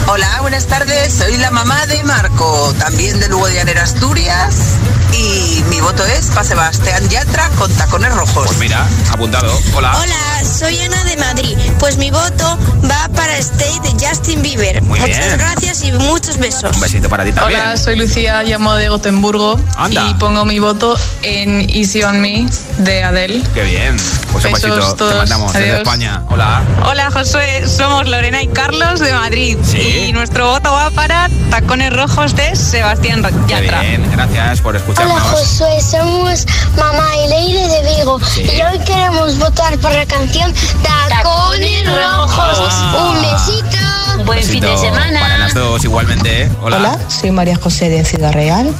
Hola, 0.07 0.37
buenas 0.41 0.65
tardes. 0.67 1.13
Soy 1.13 1.37
la 1.37 1.49
mamá 1.51 1.85
de 1.87 2.03
Marco, 2.03 2.73
también 2.79 3.19
de 3.19 3.27
Lugo 3.27 3.47
de 3.47 3.55
Llanera, 3.55 3.83
Asturias. 3.83 4.55
Y 5.11 5.63
mi 5.69 5.79
voto 5.81 6.05
es 6.05 6.27
para 6.27 6.43
Sebastián 6.43 7.07
Yatra 7.09 7.49
con 7.57 7.71
tacones 7.73 8.13
rojos. 8.13 8.45
Pues 8.47 8.59
mira, 8.59 8.85
apuntado. 9.11 9.51
Hola. 9.73 9.97
Hola, 9.97 10.43
soy 10.47 10.79
Ana 10.81 11.03
de 11.05 11.17
Madrid. 11.17 11.57
Pues 11.79 11.97
mi 11.97 12.11
voto 12.11 12.57
va 12.89 13.07
para 13.15 13.35
Stay 13.37 13.79
de 13.79 13.91
Justin 14.05 14.41
Bieber. 14.41 14.81
Muy 14.83 14.99
Muchas 14.99 15.17
bien. 15.17 15.37
gracias 15.37 15.83
y 15.83 15.91
muchos 15.93 16.37
besos. 16.37 16.75
Un 16.75 16.81
besito 16.81 17.09
para 17.09 17.23
ti 17.23 17.31
también. 17.31 17.59
Hola, 17.61 17.77
soy 17.77 17.95
Lucía, 17.95 18.43
llamo 18.43 18.75
de 18.75 18.89
Gotemburgo 18.89 19.59
Anda. 19.77 20.07
y 20.09 20.13
pongo 20.15 20.45
mi 20.45 20.59
voto 20.59 20.97
en 21.23 21.67
Easy 21.69 22.03
on 22.03 22.19
Me 22.21 22.45
de 22.79 23.03
Adele. 23.03 23.41
Qué 23.53 23.63
bien. 23.63 23.95
Pues 24.31 24.43
un 24.45 24.51
Besos 24.53 24.69
besito 24.75 24.91
te 24.91 24.97
todos. 24.97 25.15
mandamos 25.15 25.53
desde 25.53 25.67
Adiós. 25.69 25.79
España. 25.79 26.23
Hola. 26.29 26.61
Hola 26.85 27.09
Josué, 27.09 27.63
somos 27.67 28.07
Lorena 28.09 28.41
y 28.41 28.47
Carlos 28.49 28.99
de 28.99 29.13
Madrid 29.13 29.57
y 29.95 30.11
nuestro 30.11 30.49
voto 30.51 30.71
va 30.71 30.89
para 30.91 31.29
Tacones 31.49 31.93
Rojos 31.93 32.35
de 32.35 32.55
Sebastián 32.55 33.23
Yatra. 33.47 33.81
bien. 33.81 34.11
Gracias 34.11 34.61
por 34.61 34.75
escucharnos. 34.75 35.15
Hola 35.15 35.21
Josué, 35.21 35.81
somos 35.81 36.45
mamá 36.77 37.07
y 37.23 37.29
Leire 37.29 37.67
de 37.67 37.95
Vigo 37.95 38.19
y 38.37 38.61
hoy 38.61 38.79
queremos 38.85 39.37
votar 39.39 39.77
por 39.77 39.93
la 39.93 40.05
canción 40.05 40.53
Tacones 40.83 41.85
Rojos. 41.85 42.59
Un 42.99 43.21
besito. 43.21 44.25
Buen 44.25 44.39
Besito 44.39 44.67
Para 45.19 45.37
las 45.37 45.53
dos 45.53 45.83
igualmente. 45.83 46.49
Hola. 46.61 46.77
Hola, 46.77 46.99
soy 47.09 47.31
María 47.31 47.57
José 47.57 47.89
de 47.89 48.03
Ciudad 48.03 48.33
Real 48.33 48.73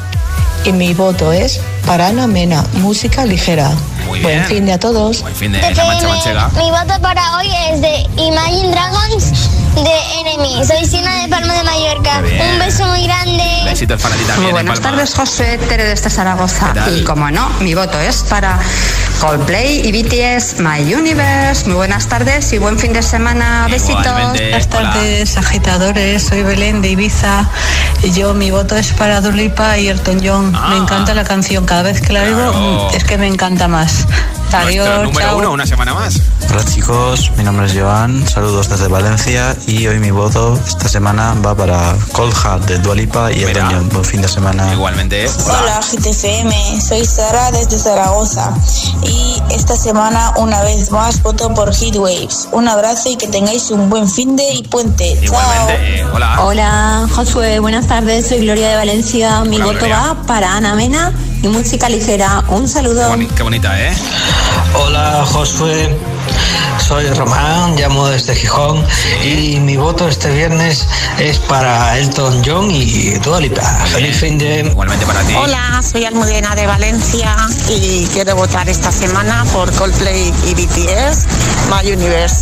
y 0.65 0.71
mi 0.71 0.93
voto 0.93 1.31
es 1.31 1.61
para 1.85 2.07
Ana 2.07 2.25
Mena, 2.27 2.65
música 2.73 3.25
ligera. 3.25 3.71
Muy 4.07 4.21
Buen 4.21 4.35
bien. 4.37 4.45
fin 4.47 4.65
de 4.65 4.73
a 4.73 4.79
todos. 4.79 5.21
Buen 5.21 5.35
fin 5.35 5.51
de 5.51 5.61
la 5.61 5.85
mancha 5.85 6.07
manchega. 6.07 6.49
Mi 6.55 6.71
voto 6.71 6.99
para 7.01 7.37
hoy 7.37 7.47
es 7.71 7.81
de 7.81 8.07
Imagine 8.17 8.69
Dragons 8.69 9.31
de 9.75 10.14
Soy 10.35 10.83
Sina 10.85 11.21
de 11.21 11.29
Palma 11.29 11.53
de 11.53 11.63
Mallorca. 11.63 12.19
Un 12.19 12.59
beso 12.59 12.85
muy 12.87 13.03
grande. 13.05 13.41
Besitos 13.63 14.01
para 14.01 14.15
ti 14.15 14.23
también. 14.25 14.41
Muy 14.41 14.47
en 14.49 14.65
buenas 14.65 14.81
tardes, 14.81 15.13
José 15.15 15.57
Tere 15.69 15.85
desde 15.85 16.09
Zaragoza. 16.09 16.73
Y 16.93 17.03
como 17.05 17.31
no, 17.31 17.47
mi 17.61 17.73
voto 17.73 17.97
es 18.01 18.21
para 18.23 18.59
Coldplay 19.21 19.87
y 19.87 19.91
BTS 19.93 20.59
My 20.59 20.93
Universe. 20.93 21.65
Muy 21.67 21.75
buenas 21.75 22.07
tardes 22.07 22.51
y 22.51 22.57
buen 22.57 22.77
fin 22.77 22.91
de 22.91 23.01
semana. 23.01 23.67
Besitos. 23.71 24.05
Igualmente. 24.05 24.41
Buenas 24.49 24.67
tardes, 24.69 25.37
agitadores. 25.37 26.23
Soy 26.23 26.43
Belén 26.43 26.81
de 26.81 26.89
Ibiza. 26.89 27.49
Y 28.03 28.11
Yo, 28.11 28.33
mi 28.33 28.51
voto 28.51 28.75
es 28.75 28.91
para 28.91 29.21
Dulipa 29.21 29.77
y 29.77 29.87
Elton 29.87 30.19
John. 30.21 30.53
Ah. 30.53 30.67
Me 30.71 30.75
encanta 30.77 31.13
la 31.13 31.23
canción. 31.23 31.65
Cada 31.65 31.83
vez 31.83 32.01
que 32.01 32.11
la 32.11 32.23
oigo, 32.23 32.51
Claro. 32.51 32.89
es 32.93 33.05
que 33.05 33.17
me 33.17 33.27
encanta 33.27 33.69
más. 33.69 34.05
Nuestro 34.51 34.59
Adiós, 34.59 35.03
número 35.03 35.27
chao. 35.27 35.37
uno, 35.39 35.51
una 35.51 35.65
semana 35.65 35.93
más. 35.93 36.21
Hola 36.49 36.63
chicos, 36.63 37.31
mi 37.35 37.43
nombre 37.43 37.65
es 37.65 37.73
Joan, 37.77 38.25
saludos 38.29 38.69
desde 38.69 38.87
Valencia 38.87 39.55
y 39.67 39.85
hoy 39.87 39.99
mi 39.99 40.11
voto 40.11 40.57
esta 40.65 40.87
semana 40.87 41.35
va 41.45 41.55
para 41.55 41.95
Cold 42.13 42.33
Heart 42.33 42.65
de 42.65 42.77
Dualipa 42.79 43.31
y 43.33 43.43
Elton 43.43 43.67
John. 43.69 43.89
Buen 43.89 44.05
fin 44.05 44.21
de 44.21 44.27
semana. 44.29 44.71
Igualmente. 44.71 45.27
Hola 45.45 45.81
GTFM, 45.81 46.81
soy 46.81 47.03
Sara 47.05 47.51
desde 47.51 47.77
Zaragoza 47.77 48.53
y 49.03 49.41
esta 49.49 49.75
semana 49.75 50.31
una 50.37 50.61
vez 50.61 50.89
más 50.91 51.21
voto 51.21 51.53
por 51.53 51.73
Heatwaves. 51.73 52.47
Un 52.51 52.67
abrazo 52.69 53.09
y 53.09 53.17
que 53.17 53.27
tengáis 53.27 53.71
un 53.71 53.89
buen 53.89 54.07
fin 54.07 54.35
de 54.37 54.49
y 54.53 54.63
puente. 54.63 55.19
Chao. 55.25 55.69
Eh, 55.69 56.05
hola. 56.13 56.41
Hola, 56.43 57.07
Josué, 57.13 57.59
buenas 57.59 57.87
tardes. 57.87 58.27
Soy 58.29 58.39
Gloria 58.41 58.69
de 58.69 58.75
Valencia. 58.77 59.41
Mi 59.43 59.57
Hola, 59.57 59.65
voto 59.65 59.79
Gloria. 59.79 59.99
va 59.99 60.15
para 60.25 60.55
Ana 60.55 60.75
Mena 60.75 61.11
y 61.45 61.47
música 61.47 61.87
ligera. 61.89 62.43
Un 62.49 62.67
saludo. 62.67 63.07
Boni- 63.09 63.27
Qué 63.27 63.43
bonita, 63.43 63.79
¿eh? 63.79 63.93
Hola 64.73 65.23
Josué, 65.31 65.95
soy 66.85 67.07
Román, 67.11 67.75
llamo 67.75 68.07
desde 68.07 68.35
Gijón 68.35 68.83
y 69.23 69.59
mi 69.59 69.77
voto 69.77 70.07
este 70.07 70.29
viernes 70.33 70.85
es 71.19 71.37
para 71.39 71.97
Elton 71.97 72.41
John 72.45 72.69
y 72.71 73.11
Dua 73.19 73.39
Lipa. 73.39 73.61
Feliz 73.93 74.17
fin 74.17 74.37
de... 74.37 74.61
Igualmente 74.61 75.05
para 75.05 75.21
ti. 75.21 75.33
Hola, 75.35 75.81
soy 75.89 76.03
Almudena 76.05 76.55
de 76.55 76.65
Valencia 76.67 77.35
y 77.69 78.05
quiero 78.11 78.35
votar 78.35 78.67
esta 78.67 78.91
semana 78.91 79.45
por 79.53 79.71
Coldplay 79.73 80.33
y 80.47 80.53
BTS, 80.55 81.25
My 81.69 81.89
Universe. 81.91 82.37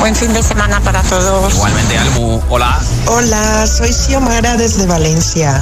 Buen 0.00 0.16
fin 0.16 0.32
de 0.32 0.42
semana 0.42 0.80
para 0.80 1.02
todos. 1.02 1.54
Igualmente, 1.54 1.98
Almu. 1.98 2.40
Hola. 2.48 2.80
Hola, 3.06 3.66
soy 3.66 3.92
Xiomara 3.92 4.56
desde 4.56 4.86
Valencia 4.86 5.60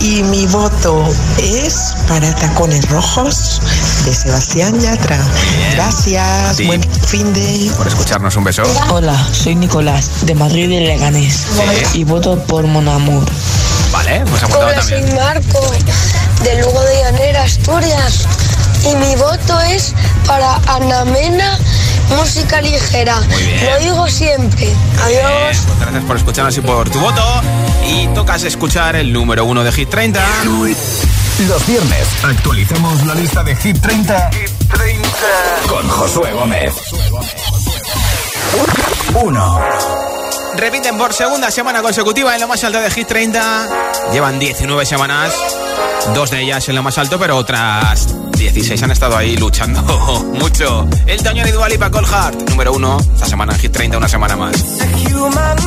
y 0.00 0.22
mi 0.22 0.46
voto 0.46 1.06
es 1.38 1.94
para 2.08 2.34
Tacones 2.34 2.88
Rojos 2.88 3.60
de 4.04 4.14
Sebastián 4.14 4.80
Yatra. 4.80 5.18
Gracias, 5.74 6.64
buen 6.66 6.82
fin 6.82 7.32
de... 7.32 7.70
Por 7.76 7.86
escucharnos 7.86 8.34
un 8.36 8.44
beso. 8.44 8.62
Hola, 8.90 9.16
soy 9.32 9.54
Nicolás 9.56 10.10
de 10.22 10.34
Madrid 10.34 10.68
de 10.68 10.80
Leganés 10.80 11.46
y 11.94 12.04
voto 12.04 12.38
por 12.44 12.66
Monamur. 12.66 13.24
Vale, 13.92 14.22
pues 14.30 14.42
apuntado 14.42 14.68
Hola, 14.68 14.82
soy 14.82 15.00
también. 15.00 15.16
Marco 15.16 15.60
de 16.42 16.62
Lugo 16.62 16.80
de 16.80 17.02
Llanera, 17.02 17.42
Asturias. 17.42 18.26
Y 18.90 18.96
mi 18.96 19.14
voto 19.16 19.60
es 19.60 19.94
para 20.26 20.56
Ana 20.66 21.04
Mena, 21.04 21.58
música 22.16 22.60
ligera. 22.60 23.20
Muy 23.20 23.42
bien. 23.42 23.66
Lo 23.66 23.78
digo 23.78 24.08
siempre. 24.08 24.68
Adiós. 25.02 25.22
Bien, 25.22 25.64
pues 25.66 25.78
gracias 25.80 26.04
por 26.04 26.16
escucharnos 26.16 26.56
y 26.56 26.60
por 26.60 26.90
tu 26.90 27.00
voto. 27.00 27.42
Y 27.86 28.06
tocas 28.08 28.42
escuchar 28.44 28.96
el 28.96 29.12
número 29.12 29.44
uno 29.44 29.64
de 29.64 29.72
Hit 29.72 29.88
30. 29.88 30.20
Los 31.48 31.66
viernes 31.66 32.06
actualizamos 32.22 33.06
la 33.06 33.14
lista 33.14 33.42
de 33.42 33.56
Hit 33.56 33.80
30, 33.80 34.30
con 35.66 35.88
Josué 35.88 36.32
Gómez. 36.32 36.74
1. 39.14 39.60
Repiten 40.56 40.98
por 40.98 41.14
segunda 41.14 41.50
semana 41.50 41.80
consecutiva 41.80 42.34
en 42.34 42.42
lo 42.42 42.48
más 42.48 42.62
alto 42.62 42.80
de 42.80 42.90
Hit 42.90 43.08
30. 43.08 43.68
Llevan 44.12 44.38
19 44.38 44.84
semanas, 44.84 45.32
dos 46.14 46.30
de 46.30 46.42
ellas 46.42 46.68
en 46.68 46.74
lo 46.74 46.82
más 46.82 46.98
alto, 46.98 47.18
pero 47.18 47.36
otras 47.36 48.14
16 48.40 48.82
han 48.82 48.90
estado 48.90 49.18
ahí 49.18 49.36
luchando 49.36 49.82
mucho. 50.40 50.88
El 51.06 51.22
Toño 51.22 51.46
y 51.46 51.50
Dualipa 51.50 51.90
Cold 51.90 52.08
número 52.48 52.72
uno, 52.72 52.98
esta 53.12 53.26
semana 53.26 53.52
en 53.52 53.60
Hit 53.60 53.70
30, 53.70 53.98
una 53.98 54.08
semana 54.08 54.34
más. 54.34 54.56
human 55.12 55.60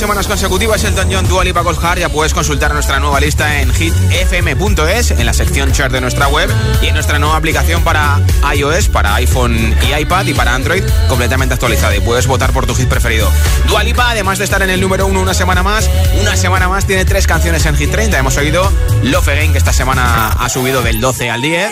semanas 0.00 0.26
consecutivas, 0.26 0.82
el 0.84 0.94
John 0.94 1.28
Dual 1.28 1.48
y 1.48 1.52
Paco 1.52 1.74
Ya 1.98 2.08
puedes 2.08 2.32
consultar 2.32 2.72
nuestra 2.72 2.98
nueva 3.00 3.20
lista 3.20 3.60
en 3.60 3.70
hitfm.es, 3.70 5.10
en 5.10 5.26
la 5.26 5.34
sección 5.34 5.72
chart 5.72 5.92
de 5.92 6.00
nuestra 6.00 6.26
web 6.28 6.48
y 6.80 6.86
en 6.86 6.94
nuestra 6.94 7.18
nueva 7.18 7.36
aplicación 7.36 7.84
para 7.84 8.18
iOS, 8.54 8.88
para 8.88 9.16
iPhone 9.16 9.76
y 9.82 10.00
iPad 10.00 10.24
y 10.24 10.32
para 10.32 10.54
Android, 10.54 10.82
completamente 11.06 11.52
actualizada. 11.52 11.94
Y 11.94 12.00
puedes 12.00 12.26
votar 12.26 12.50
por 12.54 12.64
tu 12.66 12.74
hit 12.74 12.88
preferido. 12.88 13.30
Dualipa, 13.66 14.10
además 14.12 14.38
de 14.38 14.44
estar 14.44 14.62
en 14.62 14.70
el 14.70 14.80
número 14.80 15.06
uno 15.06 15.20
una 15.20 15.34
semana 15.34 15.62
más, 15.62 15.90
una 16.18 16.34
semana 16.34 16.66
más 16.66 16.86
tiene 16.86 17.04
tres 17.04 17.26
canciones 17.26 17.66
en 17.66 17.76
Hit 17.76 17.90
30. 17.90 18.18
Hemos 18.18 18.38
oído 18.38 18.72
Love 19.02 19.28
Again, 19.28 19.52
que 19.52 19.58
esta 19.58 19.74
semana 19.74 20.28
ha 20.28 20.48
subido 20.48 20.80
del 20.80 21.02
12 21.02 21.28
al 21.28 21.42
10. 21.42 21.70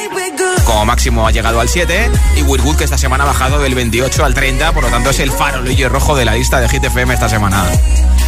Como 0.66 0.84
máximo 0.84 1.26
ha 1.26 1.30
llegado 1.30 1.60
al 1.60 1.70
7. 1.70 2.10
Y 2.36 2.42
Weirwood, 2.42 2.76
que 2.76 2.84
esta 2.84 2.98
semana 2.98 3.24
ha 3.24 3.28
bajado 3.28 3.58
del 3.58 3.74
28 3.74 4.22
al 4.22 4.34
30. 4.34 4.72
Por 4.72 4.84
lo 4.84 4.90
tanto, 4.90 5.08
es 5.10 5.18
el 5.20 5.30
farolillo 5.30 5.88
rojo 5.88 6.14
de 6.14 6.26
la 6.26 6.34
lista 6.34 6.60
de 6.60 6.68
Hit 6.68 6.84
FM 6.84 7.14
esta 7.14 7.30
semana. 7.30 7.64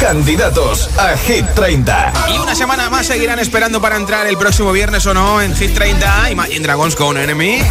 Candidatos 0.00 0.88
a 0.98 1.16
Hit 1.16 1.46
30. 1.54 2.12
Y 2.34 2.38
una 2.38 2.54
semana 2.54 2.90
más 2.90 3.06
seguirán 3.06 3.38
esperando 3.38 3.80
para 3.80 3.96
entrar 3.96 4.26
el 4.26 4.36
próximo 4.36 4.72
viernes 4.72 5.06
o 5.06 5.14
no 5.14 5.40
en 5.40 5.54
Hit 5.54 5.74
30. 5.74 6.30
Imagine 6.30 6.60
Dragons 6.60 6.96
con 6.96 7.16
Enemy. 7.16 7.62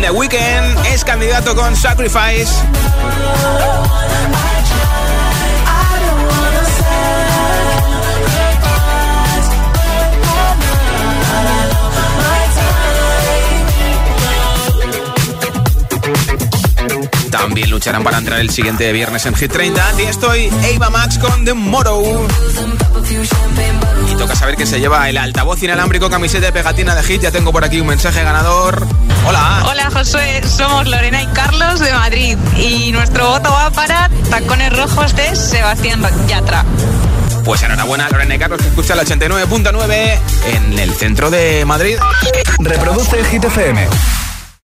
The 0.00 0.10
Weeknd 0.10 0.86
es 0.86 1.04
candidato 1.04 1.54
con 1.54 1.76
Sacrifice. 1.76 2.50
También 17.30 17.70
lucharán 17.70 18.02
para 18.02 18.18
entrar 18.18 18.40
el 18.40 18.50
siguiente 18.50 18.90
viernes 18.92 19.26
en 19.26 19.34
Hit 19.34 19.52
30. 19.52 19.92
Y 19.98 20.02
estoy 20.02 20.50
Ava 20.76 20.90
Max 20.90 21.18
con 21.18 21.44
The 21.44 21.52
Motto. 21.52 22.26
Y 24.10 24.14
toca 24.14 24.34
saber 24.34 24.56
que 24.56 24.66
se 24.66 24.80
lleva 24.80 25.08
el 25.10 25.18
altavoz 25.18 25.62
inalámbrico, 25.62 26.08
camiseta 26.08 26.46
de 26.46 26.52
pegatina 26.52 26.94
de 26.94 27.02
Hit. 27.02 27.22
Ya 27.22 27.30
tengo 27.30 27.52
por 27.52 27.64
aquí 27.64 27.80
un 27.80 27.86
mensaje 27.86 28.22
ganador. 28.22 28.86
Hola. 29.26 29.64
Hola 29.68 29.90
Josué, 29.92 30.42
somos 30.46 30.88
Lorena 30.88 31.22
y 31.22 31.26
Carlos 31.28 31.80
de 31.80 31.92
Madrid. 31.92 32.38
Y 32.56 32.92
nuestro 32.92 33.28
voto 33.28 33.50
va 33.50 33.70
para 33.70 34.08
Tacones 34.30 34.76
Rojos 34.76 35.14
de 35.14 35.34
Sebastián 35.36 36.02
Yatra. 36.26 36.64
Pues 37.44 37.62
enhorabuena 37.62 38.08
Lorena 38.08 38.34
y 38.34 38.38
Carlos 38.38 38.60
que 38.60 38.68
escucha 38.68 38.94
el 38.94 39.00
89.9 39.00 40.18
en 40.54 40.78
el 40.78 40.94
centro 40.94 41.30
de 41.30 41.64
Madrid. 41.64 41.96
Reproduce 42.58 43.18
el 43.18 43.26
Hit 43.26 43.44
FM. 43.44 43.88